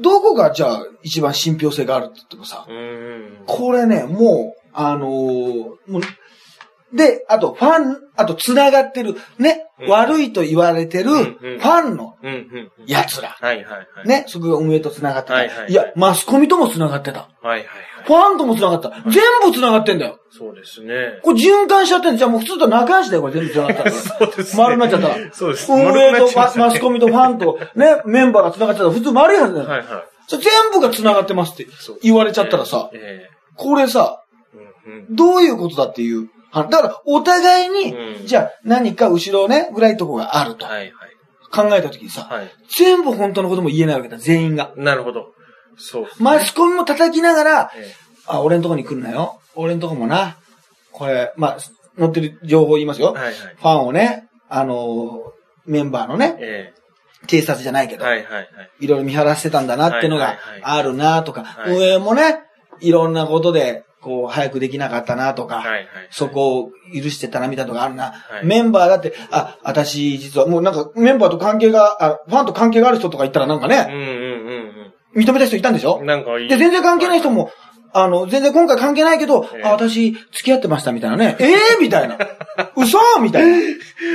[0.00, 2.66] どこがじゃあ一番信憑性があるって言ってもさ。
[3.46, 5.10] これね、もう、あのー
[5.86, 6.00] もう
[6.94, 12.70] で、あと、ファン、あと、繋がってる、ね、うん悪いと言われてる、んフうんァンのうんうん。
[12.86, 13.30] 奴ら。
[13.40, 14.06] はいはいはい。。
[14.06, 15.34] ね、そこが運営と繋がってた。
[15.34, 17.20] はいはいはいいや、マスコミとも繋がってた。
[17.20, 17.66] はいはいはい。
[18.04, 18.90] ファンとも繋がった。
[19.10, 20.18] 全部繋がってんだよ。
[20.30, 21.20] そうですね。
[21.22, 23.90] これ循環しちゃってんのじゃあもう普通と仲良しだよ、これ全部繋がったら。
[23.92, 24.62] そうですね。
[24.62, 25.14] 丸になっちゃったら。
[25.32, 25.72] そうです。
[25.72, 29.68] 運営とママスコミとファンと、ね、メンバーが繋がってたら普通丸いはずだよ。
[29.68, 29.88] はいはい。
[30.28, 34.22] それ全部が繋がってますってそう言われちゃったらさ、えこれさ、
[34.54, 36.28] えうんうんどういうことだっていう。
[36.52, 40.92] はだから、お互いに、うんじゃあ何か後ろね、ぐらいとこがあるとはいはい。
[41.50, 42.50] 考えたときにさ、はい。
[42.78, 44.72] 全部本当のことも言えないわけだ、全員が。
[44.76, 45.32] なるほど。
[45.76, 46.08] そうね。
[46.18, 47.94] マスコミも叩きながら、え
[48.26, 49.40] あ、俺んとこに来るなよ。
[49.54, 50.36] 俺んとこもな。
[50.92, 51.58] これ、まあ、
[51.98, 53.14] 載ってる情報言いますよ。
[53.16, 53.34] えはいはい。
[53.34, 56.72] ファンをね、あのーメンバーのね、え
[57.28, 58.48] 警察じゃないけえど、はいはいはい。
[58.80, 62.40] いろいろ見張らせてたんだなっていうのがはいはいはいあるなとか、はい運営もね、
[62.80, 65.86] いろんなことで、こう、早くできなかったなとか、はいはい。
[66.10, 68.04] そこを許してたなみたいなあるな。
[68.04, 75.98] はいメンバーだって、あ、私実はもうなんかメンバーと関係が、あ、ファンと関係がある人とか言ったらなんかね、うんうんうん認めた人いたんでしょ？
[76.00, 76.06] うん。
[76.06, 76.48] なんかいい。
[76.48, 77.50] で、全然関係ない人も、
[77.92, 81.36] あの、全然今回関係ないけど、ええあ、私付き合ってましたみたいなね。
[81.38, 82.16] ええみたいな。
[82.74, 82.98] 嘘？
[83.20, 83.58] みたいな。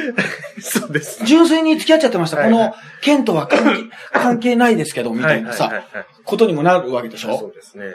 [0.60, 1.23] そうです。
[1.23, 2.38] 純粋に付き合っちゃってました。
[2.38, 7.86] はいはいこの、件とは関係関係ないですけど、みたいなさ、はいはいはいはいことにもなるわけでしそょうですね。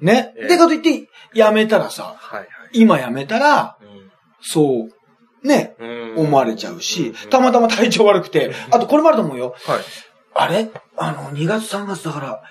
[0.00, 0.34] ね。
[0.36, 2.48] ええで、かといって、やめたらさ、はいはい。
[2.72, 3.76] 今やめたら、
[4.40, 9.54] そう、ね、うん思われちゃうしうん、たまたま体調悪くて、あとこれもあると思うよ。
[9.64, 9.80] はい。
[10.34, 10.70] あれ？
[10.96, 12.42] あの、2月3月だから、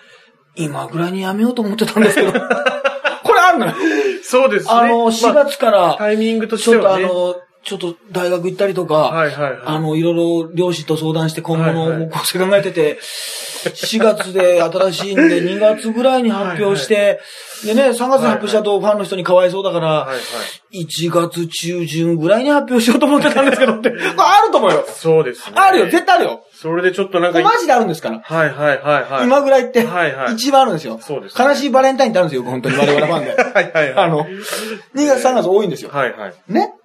[0.56, 2.32] 今ぐらいにやめようと思ってたんですけど。
[3.24, 3.74] これあるのよ。
[4.24, 4.72] そうですね。
[4.72, 7.06] あの、4まあ月から、タイミングとしちょっとてはね。
[7.06, 7.36] あの、
[7.68, 9.60] ちょっと大学行ったりとか、はいはいはい。
[9.66, 17.20] あの、いろいろ両親と相談して今後のはいはい方向性考えてて、4月で新しいんで、 2月ぐらいに発表して、
[17.66, 20.14] でね、3月に発表しちゃうとファンの人にかわいそうだから、はいは
[20.72, 20.84] い。
[20.86, 24.86] 1月中旬ぐらいに発表しようと思ってたんですけどって、これあると思うよ。
[24.88, 25.56] そうですね。
[25.58, 26.44] あるよ、絶対あるよ。
[26.54, 28.22] それでちょっとなんか、マジであるんですから。
[28.24, 29.24] はいはいはいはい。
[29.26, 31.00] 今ぐらいって、はいはい一番あるんですよ。
[31.02, 33.36] そうですね悲しいバレンタインってあるんですよ、本当に我々ファンで。
[33.36, 34.06] はいはいはい。
[34.06, 34.26] あの、
[34.96, 35.90] 2月3月多いんですよ。
[35.92, 36.34] はいはい。
[36.48, 36.77] ね？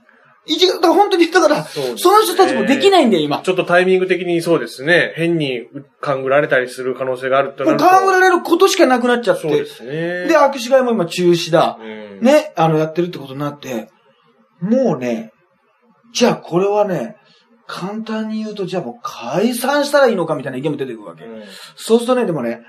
[0.44, 3.42] 一月、だから本当に、だから、そねその人たちもできないんだよ、今。
[3.42, 5.12] ちょっとタイミング的にそうですね。
[5.14, 5.68] 変に
[6.00, 7.84] 勘ぐられたりする可能性があるってなると。
[7.84, 9.42] 勘ぐられることしかなくなっちゃって。
[9.42, 10.26] そうですね。
[10.26, 11.78] で、握手会も今中止だ。
[11.80, 13.88] うん、ね、あの、やってるってことになって、
[14.60, 15.32] もうね、
[16.12, 17.16] じゃあこれはね、
[17.66, 21.24] 簡単に言うと、じゃあもう解散したらいいのかみたいな意見も出てくるわけ。
[21.24, 21.42] うん
[21.76, 22.60] そうするとね、でもね、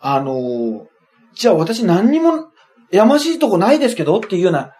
[0.00, 0.86] あのー
[1.34, 2.50] じゃあ私何にも
[2.90, 4.72] やましいとこないですけどっていうような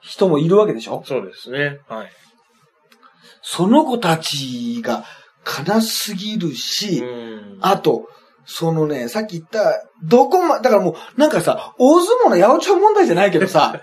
[0.00, 1.02] 人もいるわけでしょ？
[1.06, 1.80] そうですね。
[1.88, 2.10] はい。
[3.42, 5.04] その子たちが
[5.66, 8.08] 悲しすぎるし、うんあと、
[8.44, 13.80] そのね、さっき言った、どこま、だからもう、なんかさ、大相撲の八百長問題じゃないけどさ、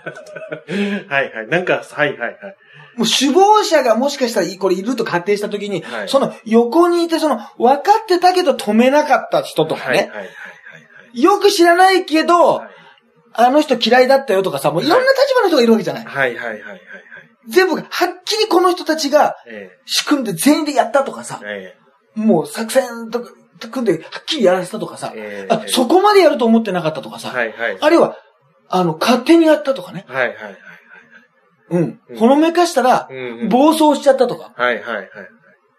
[1.08, 1.48] はいはい。
[1.48, 2.32] なんか、はいはいはい。
[2.96, 12.73] もう首謀者がもしかしたらこれいると仮定したときに、はいその横にいて、その分かってたけど止めなかった人とかね、はいはいはいはいよく知らないけど、はい。
[13.34, 16.04] あの人嫌いだったよとかさ、もういろんな立場の人がいるわけじゃない。
[16.04, 16.80] はいはいはいはいはい。
[17.48, 21.74] 全部が、はっきりこの人たちがえ仕組んで全員でやったとかさえ、
[22.16, 23.30] えもう作戦とか
[23.70, 27.78] 組んではっきりやらせたとかさ、ええあそこまでやると思ってなかったとかえさ、はいはい。
[27.80, 28.16] あるいは、
[28.68, 30.04] あの、勝手にやったとかね。
[30.08, 30.56] はいはいはい
[31.70, 32.18] うんうん。
[32.18, 33.08] ほのめかしたら。
[33.48, 34.52] 暴走しちゃったとか。
[34.56, 35.08] はいはいはい。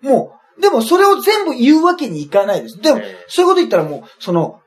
[0.02, 2.80] もう、でもそれを全部言うわけにいかないです。
[2.80, 4.62] でもええ、そういうこと言ったらもう、その、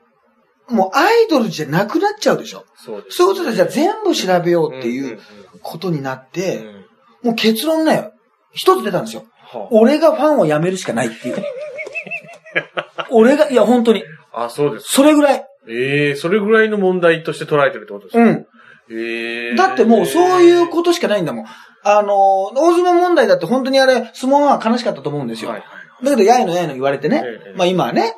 [0.69, 2.65] もうアイドルじゃなくなっちゃうでしょ。
[2.75, 3.17] そうです。
[3.17, 5.19] そういうことでじゃあ全部調べようっていんう
[5.61, 6.85] ことになっうんて、うん
[7.21, 8.11] もう結論ね、
[8.53, 9.25] 一つ出たんですよ。
[9.51, 11.43] は俺がファンを辞めるしかないっていう。
[13.11, 14.03] 俺が、いや本当に、
[14.33, 14.85] あ、あそうです。
[14.93, 15.45] それぐらい。
[15.67, 18.23] ええそれぐらいの問題として捉えてるってことですか？
[18.23, 18.47] うん。
[18.91, 21.45] ええだってもうそういうことしかないんだもん。
[21.83, 22.15] あの、
[22.55, 25.51] 大相撲問題だって本当にあれ、相撲は悲しかったと思うんですよ。
[25.51, 25.69] はいはい
[26.05, 27.21] だけど、やいのやいの言われてね。
[27.25, 28.15] ええまあ今はね、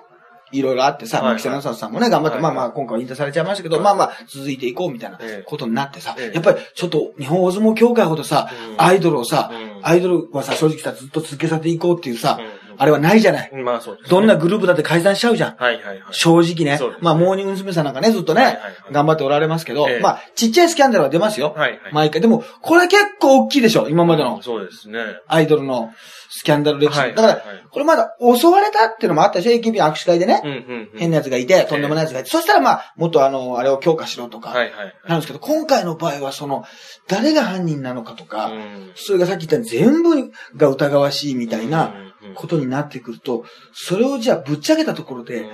[0.51, 1.33] いろいろあってさ、はいはい。
[1.35, 3.83] 牧瀬正人さんもね、頑張って、はいまあまあ今回は引退されちゃいましたけど、はい。
[3.83, 5.43] まあまあ続いていこうみたいなええ。
[5.43, 6.35] ことになってさ、ええ。
[6.35, 8.81] やっぱりちょっと日本大相撲協会ほどさ、うん。
[8.81, 13.49] アイドルをさ、うんアイドルはさ、正直さ、ずっと続けさせていこうっていうさ、うんあれはないじゃない。
[13.53, 14.09] うんまあそうですね。
[14.09, 15.55] どんなグループだって解散しちゃうじゃん。
[15.55, 16.01] はいはいはい。
[16.09, 16.79] 正直ね。
[16.79, 17.73] ねまあ、モーニング娘。
[17.73, 21.53] さんなんかね、ずっとね、はいはいはい頑張っておられますけど、ええまあ、ちっちゃいスキャンダルは出ますよ。
[21.55, 21.79] はいはい。
[21.93, 22.21] 毎回。
[22.21, 24.99] でも、これ結構大きいでしょ、今までのそうですね。
[25.27, 25.93] アイドルの
[26.31, 26.99] スキャンダル歴史。
[26.99, 30.41] はいだから、はいはいこれまだ襲われたっていうのもあったでしょ ?AKB 握手会でね。
[30.43, 30.55] うんうん
[30.93, 30.99] うん。
[30.99, 32.29] 変な奴がいて、とんでもない奴がいて。
[32.29, 34.93] そしたらまあ、もっとあの、あれを強化しろとか、はいはい。
[35.07, 36.65] なんですけど、今回の場合はその、
[37.07, 45.49] 誰が犯人なのかとか、うんそれがさっき言った全部が疑わしいみたいなうんうんことになってくると、それをじゃあぶっちゃけたところで、うん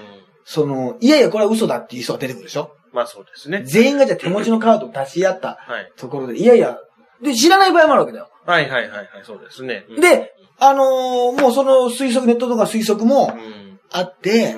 [0.49, 2.71] その、いやいや、これは嘘だっていう人が出てくるでしょ？
[2.93, 3.63] まあそうですね。
[3.63, 5.91] 全員がじゃあ手持ちのカードを出し合ったはい。
[5.97, 6.77] ところで、いやいや、
[7.21, 8.29] で、知らない場合もあるわけだよ。
[8.45, 9.85] はいはいはいはい、そうですね。
[9.89, 14.55] うんで、あのーもうその推測、ネットとか推測もうんあって、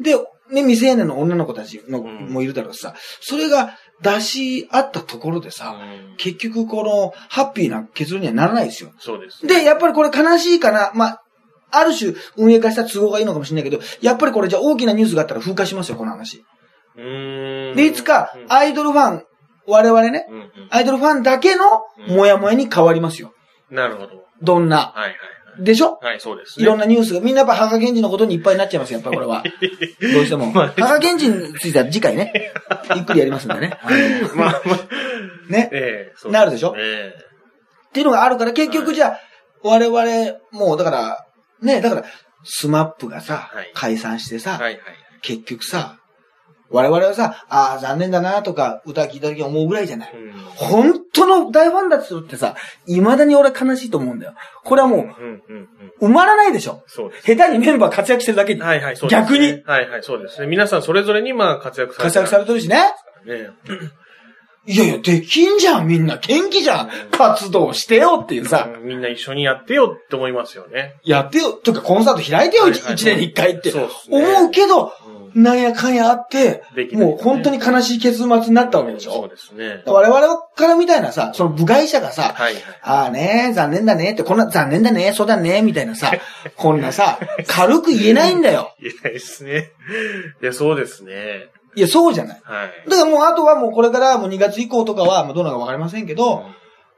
[0.00, 0.16] で、
[0.50, 8.90] ね、未成年の女の子たちの、うんもいるだろうしさ、それが出し合ったところでさ、うん結局この、ハッピーな結論にはならないですよ。
[8.98, 9.60] そうですね。
[9.60, 11.23] で、やっぱりこれ悲しいかな、まあ、
[11.76, 16.44] ある種運営化した都合がいいのかもしれないけど、やっぱりこれじゃあ大きなニュースがあったら風化しますよ、この話。
[16.96, 19.24] で、いつかうんアイドルファン、
[19.66, 21.64] 我々ね、うんうんアイドルファンだけの
[22.08, 23.32] モヤモヤに変わりますよ。
[23.70, 24.08] なるほど。
[24.42, 24.76] どんな。
[24.78, 25.14] はいはい
[25.60, 25.92] でしょ？
[25.92, 26.04] はい。
[26.06, 26.64] はい、そうですね。
[26.64, 29.44] いろんなニュースが、みんなやっぱ、羽賀源氏のことにいっぱいになっちゃいますよ、やっぱりこれは。
[30.12, 30.50] どうしても。
[30.50, 32.52] まあ羽賀源氏については次回ね、
[32.96, 33.78] ゆっくりやりますんでね。
[34.34, 34.78] まあまあ、
[35.52, 35.70] ね。
[35.72, 36.74] ええそうなるでしょ？
[36.76, 37.14] え
[37.88, 39.18] っていうのがあるから、結局じゃあ、
[39.62, 41.24] 我々、もうだから、
[41.62, 42.04] ね、だから、
[42.44, 44.82] スマップがさはい、解散してさ、えはいはい。
[45.22, 45.98] 結局さ、
[46.70, 50.12] 我々はさ、ああ、残念だなとか、歌聞いた時に思うぐらいじゃない。
[50.12, 52.54] うん本当の大ファンだってさ、
[52.86, 54.34] 未だに俺悲しいと思うんだよ。
[54.64, 55.68] これはもう、うんうん
[56.00, 56.10] うん。
[56.10, 56.84] 埋まらないでしょ。
[56.86, 57.26] そうです。
[57.26, 58.60] 下手にメンバー活躍してるだけに。
[58.60, 59.26] はいはい、そうですね。
[59.28, 59.62] 逆に。
[59.64, 60.46] はいはい、そうですね。
[60.46, 62.82] 皆さんそれぞれにまあ活躍されて活躍されてるしね。
[63.24, 63.50] るね。
[64.66, 66.16] いやいや、できんじゃん、みんな。
[66.16, 66.90] 元気じゃん。
[67.10, 70.96] 活動してよっていうさ、うんみんな一緒にやってよって思いますよね。
[71.04, 73.86] やってよ、とかコンサート開いてよ、一はいはい一年に一回って思
[74.48, 79.28] うけど、うんなんやかんやあってで、きないもう本当に悲しい結末になったわけでしそうょ。
[79.28, 79.82] ですね。
[79.84, 82.62] 我々からみたいなさ、その部外者がさ、はいはい。
[82.82, 86.12] ああね、残念だねって、こんな残念だね、そうだね、みたいなさ、
[86.54, 88.74] こんなさ、軽く言えないんだよ。
[88.80, 89.72] 言えないですね。
[90.40, 91.48] いや、そうですね。
[91.76, 92.40] いや、そうじゃない。
[92.44, 92.88] はい。
[92.88, 96.44] だからもうあとはもうこれからもう2月以降とかは、もうどうなのかわかりませんけど、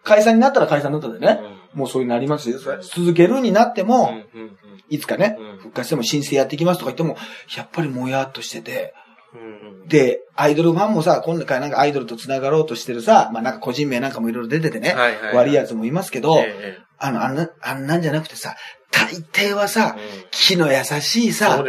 [0.03, 1.41] 解散になったら解散になったでね。
[1.75, 2.59] もうそういうなりますよ。
[2.59, 4.57] 続けるになっても、うんうん
[4.89, 7.17] いつかねうん、復活しても申請やっていきますとか言っても、
[7.57, 8.95] やっぱりもやっとしてて、
[9.35, 18.57] うんうんで、アイドルファンもさ、今回なんかアイドルと繋がろうとしてるさ、まあなんか個人名なんかもいろいろ出ててね、はいはいはい悪いやつもいますけど、えあの、あんな、あんなんじゃなくてさ、
[18.97, 19.97] 大抵はさ
[20.31, 21.63] 気の優しいさ。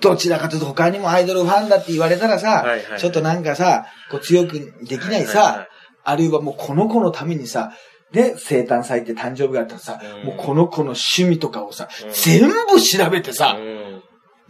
[0.00, 2.64] どちらかというと他にもアイドルファンだって言われたらさ、
[2.98, 5.66] ちょっとなんかさ、こう強くできないさ、
[6.04, 7.72] あるいはもうこの子のためにさ、
[8.12, 10.26] で、生誕祭って誕生日があったらさ、うん。
[10.26, 12.12] もうこの子の趣味とかをさ、うん。
[12.12, 13.99] 全部調べてさ、うん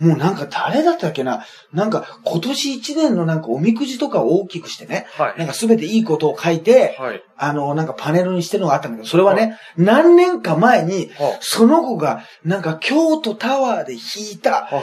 [0.00, 5.38] もうなんか誰だったっけな、なんか今年一年のなんかおみくじとかを大きくしてね、はい。
[5.38, 7.22] なんかすべていいことを書いて、はい。
[7.36, 14.82] あの、なんかパネルにしてるのがあったんだけど、それはね、何年か前に、はその子が、なんか京都タワーで引いたあは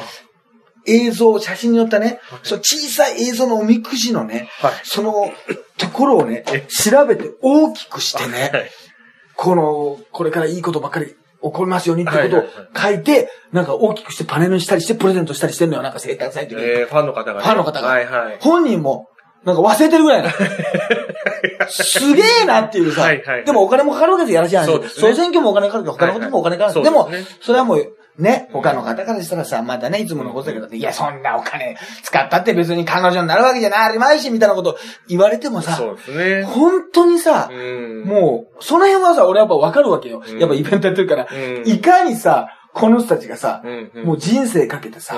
[0.86, 4.74] 映像、写真に載ったねはい、その小さい映像のおみくじのね、はい。
[4.84, 5.34] その
[5.78, 8.72] ところをね、調べて大きくしてね、はい。
[9.36, 12.44] この、これからいいことばっかり起こりますようにってことを
[12.76, 16.64] 書いて、なんか大きくしてパネルにしたりしてプレゼントしたりしてんのよ、なんか生誕祭の時に。
[16.64, 17.40] えー、ファンの方がね。
[17.42, 18.38] ファンの方がはいはい。
[18.40, 19.08] 本人も、
[19.44, 20.36] なんか忘れてるぐらいなの。
[21.70, 23.02] すげえなっていうさ。
[23.02, 24.66] はいはいでもお金もかかるわけでやらしい話。
[24.66, 26.80] そうですね総選挙もお金かかるけど、他のこともお金かかる。
[26.82, 34.78] はいはいでもそれはもう、ね、他の方からしたらさ、またね、いつものことだけど、いや、そんなお金使ったって別に彼女になるわけじゃない、ありまいし、みたいなこと
[35.08, 36.44] 言われてもさ、そうですね。
[36.44, 38.04] 本当にさう、ん。
[38.06, 40.24] もう、その辺はさ、俺やっぱわかるわけよ。
[40.28, 43.64] うんやっぱイベントやってるから、うん、いかにさ、この人たちがさ、
[44.04, 45.16] もう人生かけてさ、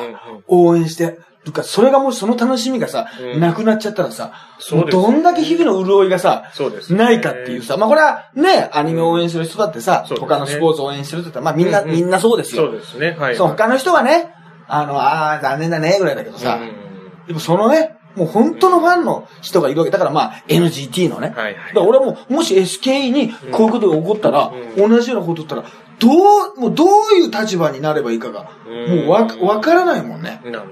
[0.47, 6.99] 応援してるか、それがもしその楽しみがさ、うんなくなっちゃったらさ、そうですねどんだけ日々の潤いがさ、そうですね。
[6.99, 12.65] ないかっていうさ、まあこれはね、アニメを応援する人だってさ、ね他のスポーツを応援してる人だったら、まあみんな、うんうんみんなそうですよ。
[12.65, 13.15] そうですね。
[13.19, 13.35] はい。
[13.35, 14.33] そう、他の人はね、
[14.67, 16.89] あの、ああ、残念だね、ぐらいだけどさ、うん
[17.27, 19.91] でもそのね、もう本当のファンの人がいるわけ。
[19.91, 21.29] だからまあ NGT のね。
[21.29, 25.63] はいはいだから俺はもう、もし SKE にこういうことが起こったら、うん同じようなこと言ったら、
[25.99, 26.09] ど
[26.55, 30.41] う、もうどういう立場になればいいかが、うんもうわ、わからないもんね。
[30.45, 30.71] なるほど。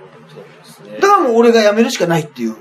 [1.02, 1.08] だ。
[1.08, 2.56] からもう俺が辞めるしかないっていう。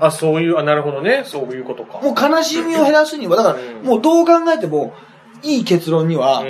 [0.00, 1.22] あ、そういう、あ、なるほどね。
[1.24, 2.00] そういうことか。
[2.00, 4.94] もう悲しみを減らすには、だからうんもうどう考えても、
[5.42, 6.44] いい結論には。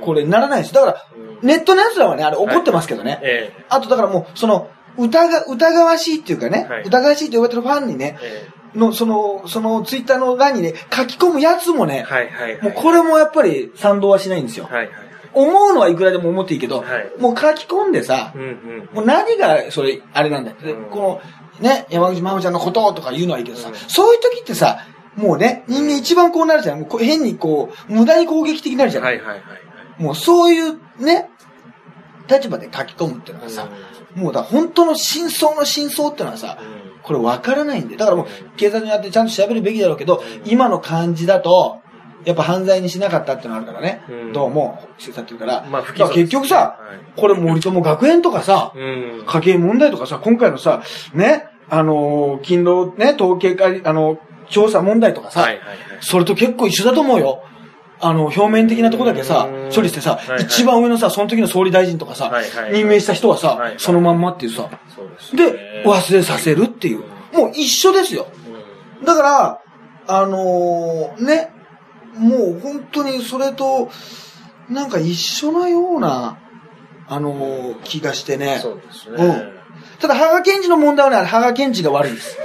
[0.00, 0.74] これならないです。
[0.74, 1.06] だから、
[1.42, 3.20] うん、ネットの奴らはね、あれ怒ってますけどね。
[3.22, 12.62] ええあとだからもう、その、疑、疑わしいっていうかね、はい疑わしいって呼ばれてるファンにね、えの、その、そのツイッターの欄にね、書き込むやつもね、えはいはいはい。
[12.62, 14.66] もうこれもやっぱり賛同はしないんですよ。
[14.66, 14.90] はいはい。
[15.34, 18.88] 思うのはいくらでも思っていいけど、はいもう書き込んでさう、んうん。
[18.92, 21.20] もう何がそれ、あれなんだって、うんこ
[21.60, 24.78] の、ね、山口真帆ちゃんのこととか言うのはいいけどさ、うんそういう時ってさ、
[25.16, 26.80] もうね、人間一番こうなるじゃん。
[26.80, 29.04] もうこう変にこう、無駄に攻撃的になるじゃん。
[29.04, 29.42] はいはいはいは
[29.98, 30.02] い。
[30.02, 31.30] もうそういうね、
[32.28, 33.68] 立場で書き込むっていうのはさ、
[34.14, 36.58] もうだ本当の真相の真相っていうのはさ、
[37.02, 37.96] これ分からないんで。
[37.96, 41.80] だからもう警察にやってちゃんと調べるべきだろうけど、うん今の感じだと、
[42.24, 44.02] やっぱ犯罪にしなかったってのがあるからね。
[44.08, 45.64] うんどうも、してたっていうから。
[45.70, 46.78] まあ、不結局さ、
[47.16, 49.24] これ森友学園とかさ、うん。
[49.26, 50.82] 家計問題とかさ、今回のさ、
[51.12, 55.78] ね、あのー勤労ね、統計会、あの、調査問題とかさ、はいはいはい。
[56.00, 57.42] それと結構一緒だと思うよ。
[58.00, 65.50] あの、表面的なとこだけさうん、処理してさ、はいはい一番上のさ、その時の総理大臣とかさ、はいはい任命した人はさ、はいはいそのまんまっていうさ、ですね。
[65.50, 66.98] で、忘れさせるっていう。
[67.32, 68.26] もう一緒ですよ。
[68.48, 69.60] うんだから、
[70.06, 71.50] あのーね、
[72.18, 73.90] もう本当にそれと、
[74.68, 76.38] なんか一緒なような、
[77.06, 78.58] あのー気がしてね。
[78.62, 79.52] そうですうんね。
[80.00, 82.38] ただ、羽賀健二の問題はね、羽賀健二が悪いんです。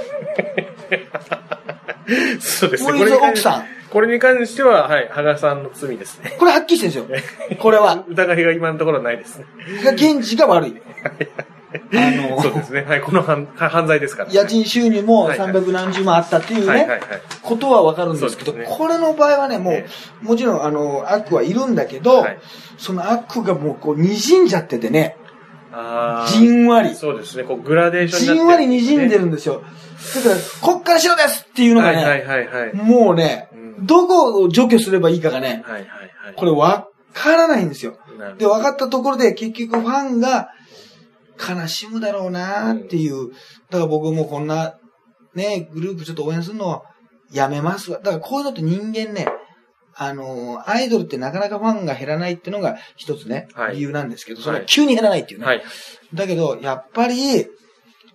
[2.60, 2.92] そうですね。
[2.92, 3.64] 森蔵奥さん。
[3.90, 6.36] これに関しては、はい、羽賀さんの罪ですね。
[6.38, 7.56] これはっきりしてるんですよ。
[7.58, 8.04] これは。
[8.08, 9.46] 疑いが今のところはないですね。
[9.78, 10.76] 羽賀健二が悪い。
[11.72, 12.84] あの そうですね。
[12.86, 14.30] はい、この犯犯罪ですから。
[14.32, 17.00] 家賃収入もはいはい300何十万あったっていうね、はいはいはい。
[17.42, 19.86] ことはわかるんですけど、ねこれの場合はね、もえ
[20.22, 22.38] う、もちろん、あの、悪はいるんだけどはい、
[22.78, 25.16] その悪がもうこう、滲んじゃっててね、
[26.28, 26.94] じんわり。
[26.94, 27.44] そうですね。
[27.44, 29.62] こう、グラデーションになってじんわり滲んでるるんですよ。
[30.14, 32.74] だから、こっから白ですっていうのがはいはいね、はいはい。
[32.74, 36.34] もうねう、んどこを除去すればいいかがね、はいはいはい。
[36.36, 37.96] これわからないんですよ。
[38.38, 40.50] で、分かったところで結局ファンが
[41.40, 43.30] 悲しむだろうなっていう。
[43.70, 44.78] だから僕もこんな
[45.34, 46.82] ね、グループちょっと応援するのは
[47.32, 47.98] やめますわ。
[47.98, 49.26] だからこういうのって人間ね、
[49.94, 55.46] あの、アイドルってなかなかファンが減らないっていうのが一つね、はい理由なんですけど、そはいれ急に減らないっていうね。
[55.46, 55.62] はい。
[56.14, 57.46] だけど、やっぱり、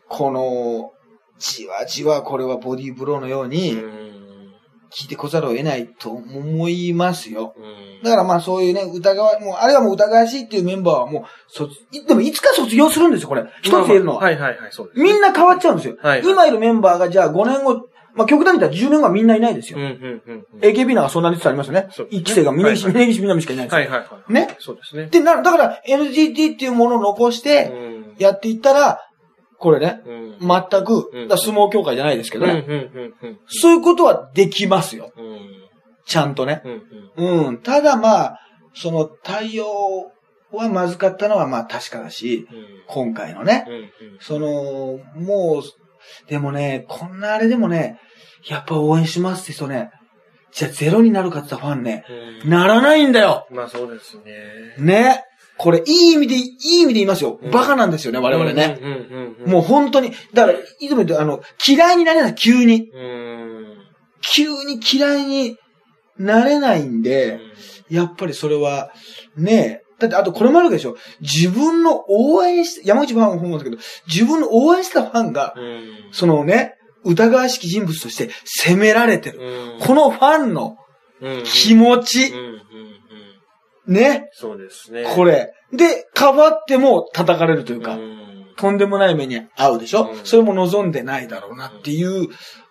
[0.07, 0.91] この、
[1.37, 4.14] じわじわこれはボディーブローのよううにん。
[4.95, 7.53] 聞いてこざるを得ないと思いますよ。
[7.57, 13.43] うんだからまあそういうね、疑わ、もう、あれはもう疑わしいっていうメンバーはもう、卒、いでもいつか卒業するんですよ、これ。
[13.63, 14.21] 一つ言えるのは。
[14.21, 14.99] はいはいはい、そうです。
[14.99, 15.97] みんな変わっちゃうんですよ。
[15.99, 19.79] はい今いるメンバーがじゃあ5年後、まあ、極端に言ったら10年後はみんないないですよ。
[19.79, 20.59] うん、うん、うん。
[20.61, 22.07] AKB なんかそんなにありますよねそう。
[22.11, 23.81] 一期生が峯岸、はい峯岸みなみしかいないんですよ。
[23.81, 24.33] はい、はい、はい。
[24.33, 24.55] ね。
[24.59, 25.07] そうですね。
[25.07, 28.15] で、な、だから NGT っていうものを残しうて、ん。
[28.17, 29.01] やっていったら、
[29.57, 30.37] これね、うん。
[30.39, 32.65] 全く、相撲協会じゃないですけどね。
[33.47, 35.11] そういうことはできますよ。
[35.17, 35.39] うん。
[36.05, 36.61] ちゃんとね。
[37.17, 37.47] うん、うん。
[37.47, 37.57] うん。
[37.61, 38.39] ただまあ、
[38.73, 40.11] その対応
[40.51, 42.65] はまずかったのはまあ確かだし、うん。
[42.87, 43.65] 今回のね。
[43.67, 47.99] うん、その、もう、でもね、こんなあれでもね、
[48.47, 49.89] やっぱ応援しますって人ね、
[50.51, 52.05] じゃあゼロになるかって言ったらファンね、
[52.43, 52.49] うん。
[52.49, 54.75] ならないんだよまあそうですね。
[54.77, 55.23] ね。
[55.57, 57.51] これ、いい意味で、いい意味で言いますようん。
[57.51, 58.79] バカなんですよね、我々ね。
[59.45, 62.91] もう本当に、だから、いつも言って、あの、嫌いになれない、急に。
[64.21, 65.57] 急に嫌いに
[66.17, 67.39] なれないんで、
[67.89, 68.91] やっぱりそれは、
[69.37, 69.85] ねえ。
[69.99, 70.97] だって、あとこれもあるわけでしょ。
[71.21, 73.77] 自分の応援し、山口ファンも思うんですけど、
[74.07, 75.83] 自分の応援したファンが、うん。
[76.11, 76.73] そのね、
[77.05, 79.39] 疑わしき人物として責められてる。
[79.39, 79.79] うん。
[79.79, 80.77] このファンの
[81.21, 82.33] うん、気持ち。
[83.87, 85.05] ね、そうですね。
[85.15, 85.53] これ。
[85.71, 88.45] で、かばっても叩かれるというか、うん。
[88.55, 92.29] とんでもない目に遭うでしょ、うんそれも望んでないだろうなっていう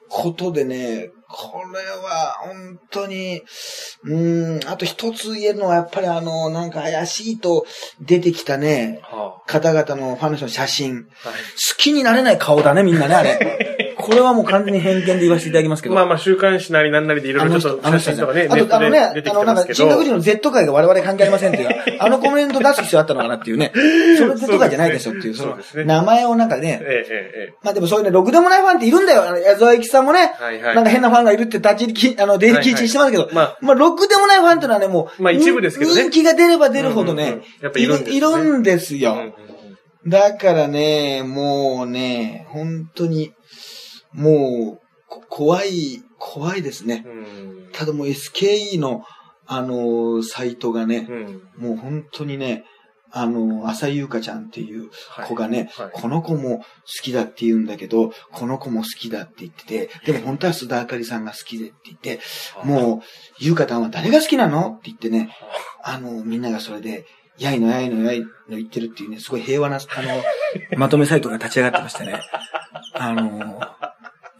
[0.08, 3.42] ことでね、これは本当に、
[4.04, 7.66] うーん、あと一つ言えるのはやっぱりあの、なんか怪しいと
[8.00, 11.04] 出てきたね、は方々のファンの人の写真。
[11.04, 11.28] 好あ。
[11.30, 11.38] はい。
[11.78, 13.93] きになれない顔だね、みんなね、あれ。
[14.04, 15.94] これはもう完全に偏見で言わせていただきますけど。
[15.94, 19.88] まあまあ、週刊誌なりなんなりでいろいろちょっと写真とかね、あネッと、あのね、トで出てきあの、なんか、てますけど。
[19.88, 23.72] 人格人の Z 界が我々関係ありませんっていう、 あのコメント出す必要あったのかなっていうね。
[24.18, 29.24] それ Z 界じゃないでしょっていう、その名前をなんかね、ええ、ええ、まあでもそういうね、ろくでもないファンっているんだよ。
[29.26, 30.44] あの、矢沢永吉さんもね、ええ。
[30.44, 30.74] はいはい。
[30.76, 39.34] なんか変なファンがいるって立ち入りき、あの、出入り禁止してますけど、まあ、まあ、ろくでもないファンってのはね、もう、まあ一部ですけどね人気が出れば出るほどねやっぱいるんですねいるんですよ。
[40.06, 43.32] だからね、もうね、本当に、
[44.14, 47.04] もう、こ怖い、怖いですね。
[47.06, 47.68] うん。
[47.72, 49.04] ただもう SKE の、
[49.46, 51.42] あのーサイトがね、うん。
[51.58, 52.64] もう本当にね、
[53.10, 56.64] あのー、浅井優香ちゃんっていうはい子がね、はいこの子も好
[57.02, 62.20] きだって言うんだけど、この子も好きだって言ってて、でも本当は須田あかりさんが好きでって言って、
[62.64, 63.00] もう、
[63.38, 65.30] 優香ちゃんは誰が好きなのって言ってね、
[65.82, 67.06] あの、みんながそれで、
[67.38, 70.22] やいのやいのやいの言ってるっていうね、すごい平和な、あの、
[70.78, 72.20] まとめサイトが立ち上がってましてね。
[72.94, 73.60] あの、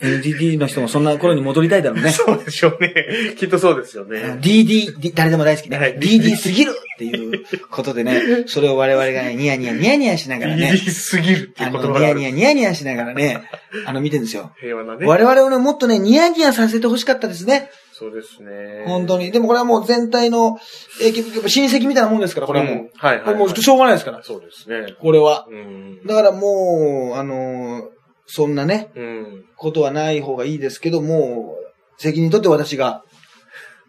[0.00, 2.10] NTT の人もそんな頃に戻りたいだろうね。
[2.10, 3.34] そうでしょうね。
[3.36, 4.38] きっとそうですよね。
[4.40, 5.78] DD、D- 誰でも大好きね。
[5.78, 11.98] はい DD すぎるっていうことでね、それを我々がね、ニヤニヤニヤニヤしながらね、すぎるっていあう言葉。
[11.98, 13.42] ニヤニヤニヤニヤしながらね、
[13.86, 14.52] あの、見てるんですよ。
[14.60, 15.06] 平和なね。
[15.06, 17.70] 我々をね、もっとね、ニヤニヤさせてほしかったですね。
[17.92, 18.84] そうですね。
[18.86, 19.30] 本当に。
[19.30, 20.58] でもこれはもう全体の、
[21.00, 22.74] えー、結局やっぱ親戚みたいなもんですから、これはもう。
[22.74, 23.24] うんはいはい。
[23.24, 24.94] これもうしょうがないですから、そうですね。
[25.00, 25.46] これは。
[25.48, 26.04] うん。
[26.04, 27.93] だからもう、あのー
[28.26, 29.44] そんなね、うん。
[29.56, 31.64] ことはない方がいいですけど、もう、
[31.98, 33.04] 責任取って私が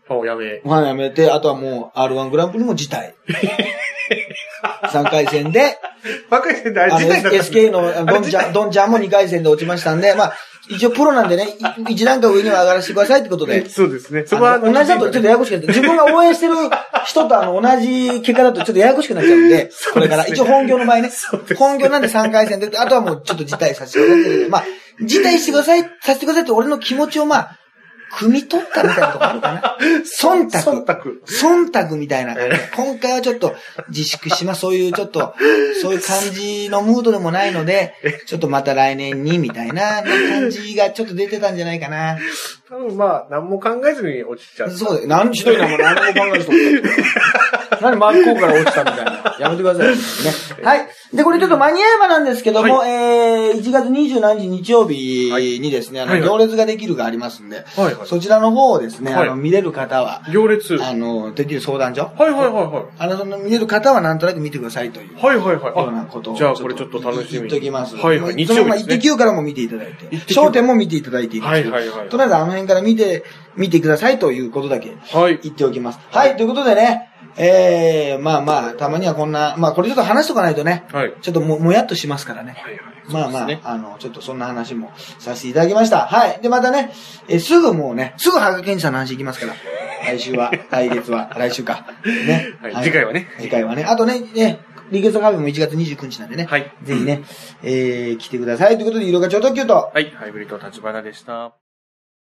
[0.08, 0.60] ファンをやめ。
[0.60, 3.14] ファンやめて、あとはもう R1 グランプリも辞退。
[4.88, 5.78] 3回戦で、
[6.30, 10.34] あの事だった SK のドンちゃん、ドンちゃんも2回戦で落ちましたんで、まあ、
[10.68, 11.48] 一応プロなんでね、
[11.90, 13.70] い一段階上には上がらせてくださいってことで。
[13.70, 14.26] そうですね。
[14.26, 16.56] そこは同じだとちょっとややこしくなって、自分が応援してる
[17.06, 20.28] 人とあの同じ結果だとちょっとややこしくなっちゃうんで、これから。
[20.28, 21.12] 一応本業の場合ね
[21.58, 24.50] 本業なんで3回戦で、あとはもうちょっと辞退させてください。
[24.50, 24.64] まあ、
[25.02, 27.60] 辞退してください、させてくださいって俺の気持ちをまあ、
[28.16, 29.78] 汲み取ったみたいなとこあるかな。
[30.20, 30.59] 忖度。
[30.59, 30.93] 忖度。
[31.26, 32.36] 忖度みたいな。
[32.76, 33.55] 今回はちょっと
[33.89, 34.61] 自粛します。
[34.61, 35.36] そういうちょっと、
[35.82, 37.93] そういう感じのムードでもないので、
[38.26, 42.18] ちょっとまた来年にみたいな感じがちょっと出てたんじゃないかな。
[42.76, 44.69] 多分まあ、何も考えずに落ちちゃう。
[44.69, 45.07] そうだよ。
[45.07, 47.05] 何ひどいな、もう何も考えると思って。
[47.82, 49.38] 何真っ向から落ちたみたいな。
[49.39, 49.95] やめてください、ね。
[50.61, 50.88] はい。
[51.13, 58.07] で、これちょっと間に合えばなんですけども、はえー、1月27日日曜日にですね、あの、はいはい行列ができるがありますんで、はいはい。
[58.07, 60.78] そちらの方をですね、はいあの、見れる方は、行列。
[60.78, 62.84] はあの、できる相談所いはいはいはい。
[62.97, 65.15] あの、その見れる方はなんとなく見てくださいという。
[65.17, 65.78] はいはいはい。
[65.78, 66.36] ようなことを。
[66.36, 67.47] じゃあこれちょっと楽しみに。
[67.47, 67.95] 言っときます。
[67.95, 68.36] はいはい。
[68.36, 68.95] 日そのまま、曜日ですね。
[68.97, 72.09] 一級からも見ていただいて、一滴焦点も見ていただいていいですはいはいはい。
[72.09, 73.24] とりあえずあの辺から見て、
[73.55, 75.39] 見てくださいということだけはい。
[75.43, 75.99] 言っておきます。
[76.11, 81.13] はい、ということでね、えー、まあまあ、たまにはこんな、まあこれちょっと話しとかないとね、はい。
[81.22, 82.55] ちょっとも、もやっとしますからね。
[82.57, 82.82] はいはい。
[83.09, 86.05] まあまあ、ねあの、ちょっとそんな話もさせていただきました。
[86.07, 86.39] はい。
[86.41, 86.91] で、またね、
[87.28, 89.53] えーすぐもうね、すぐ羽賀健二さんの話いきますから。
[90.05, 91.86] 来週は、 来月は、来週か。
[92.05, 92.53] ね。
[92.61, 93.28] はい次回はね。
[93.39, 93.84] 次回はね。
[93.84, 94.59] あとね、ね、
[94.91, 96.45] リクエストカフェも1月29日なんでね。
[96.45, 96.72] はい。
[96.84, 97.24] ぜひね、
[97.63, 98.76] えー、来てください。
[98.76, 100.11] ということで、色が超特急と、はい。
[100.11, 101.64] ハイブリッド立花でした。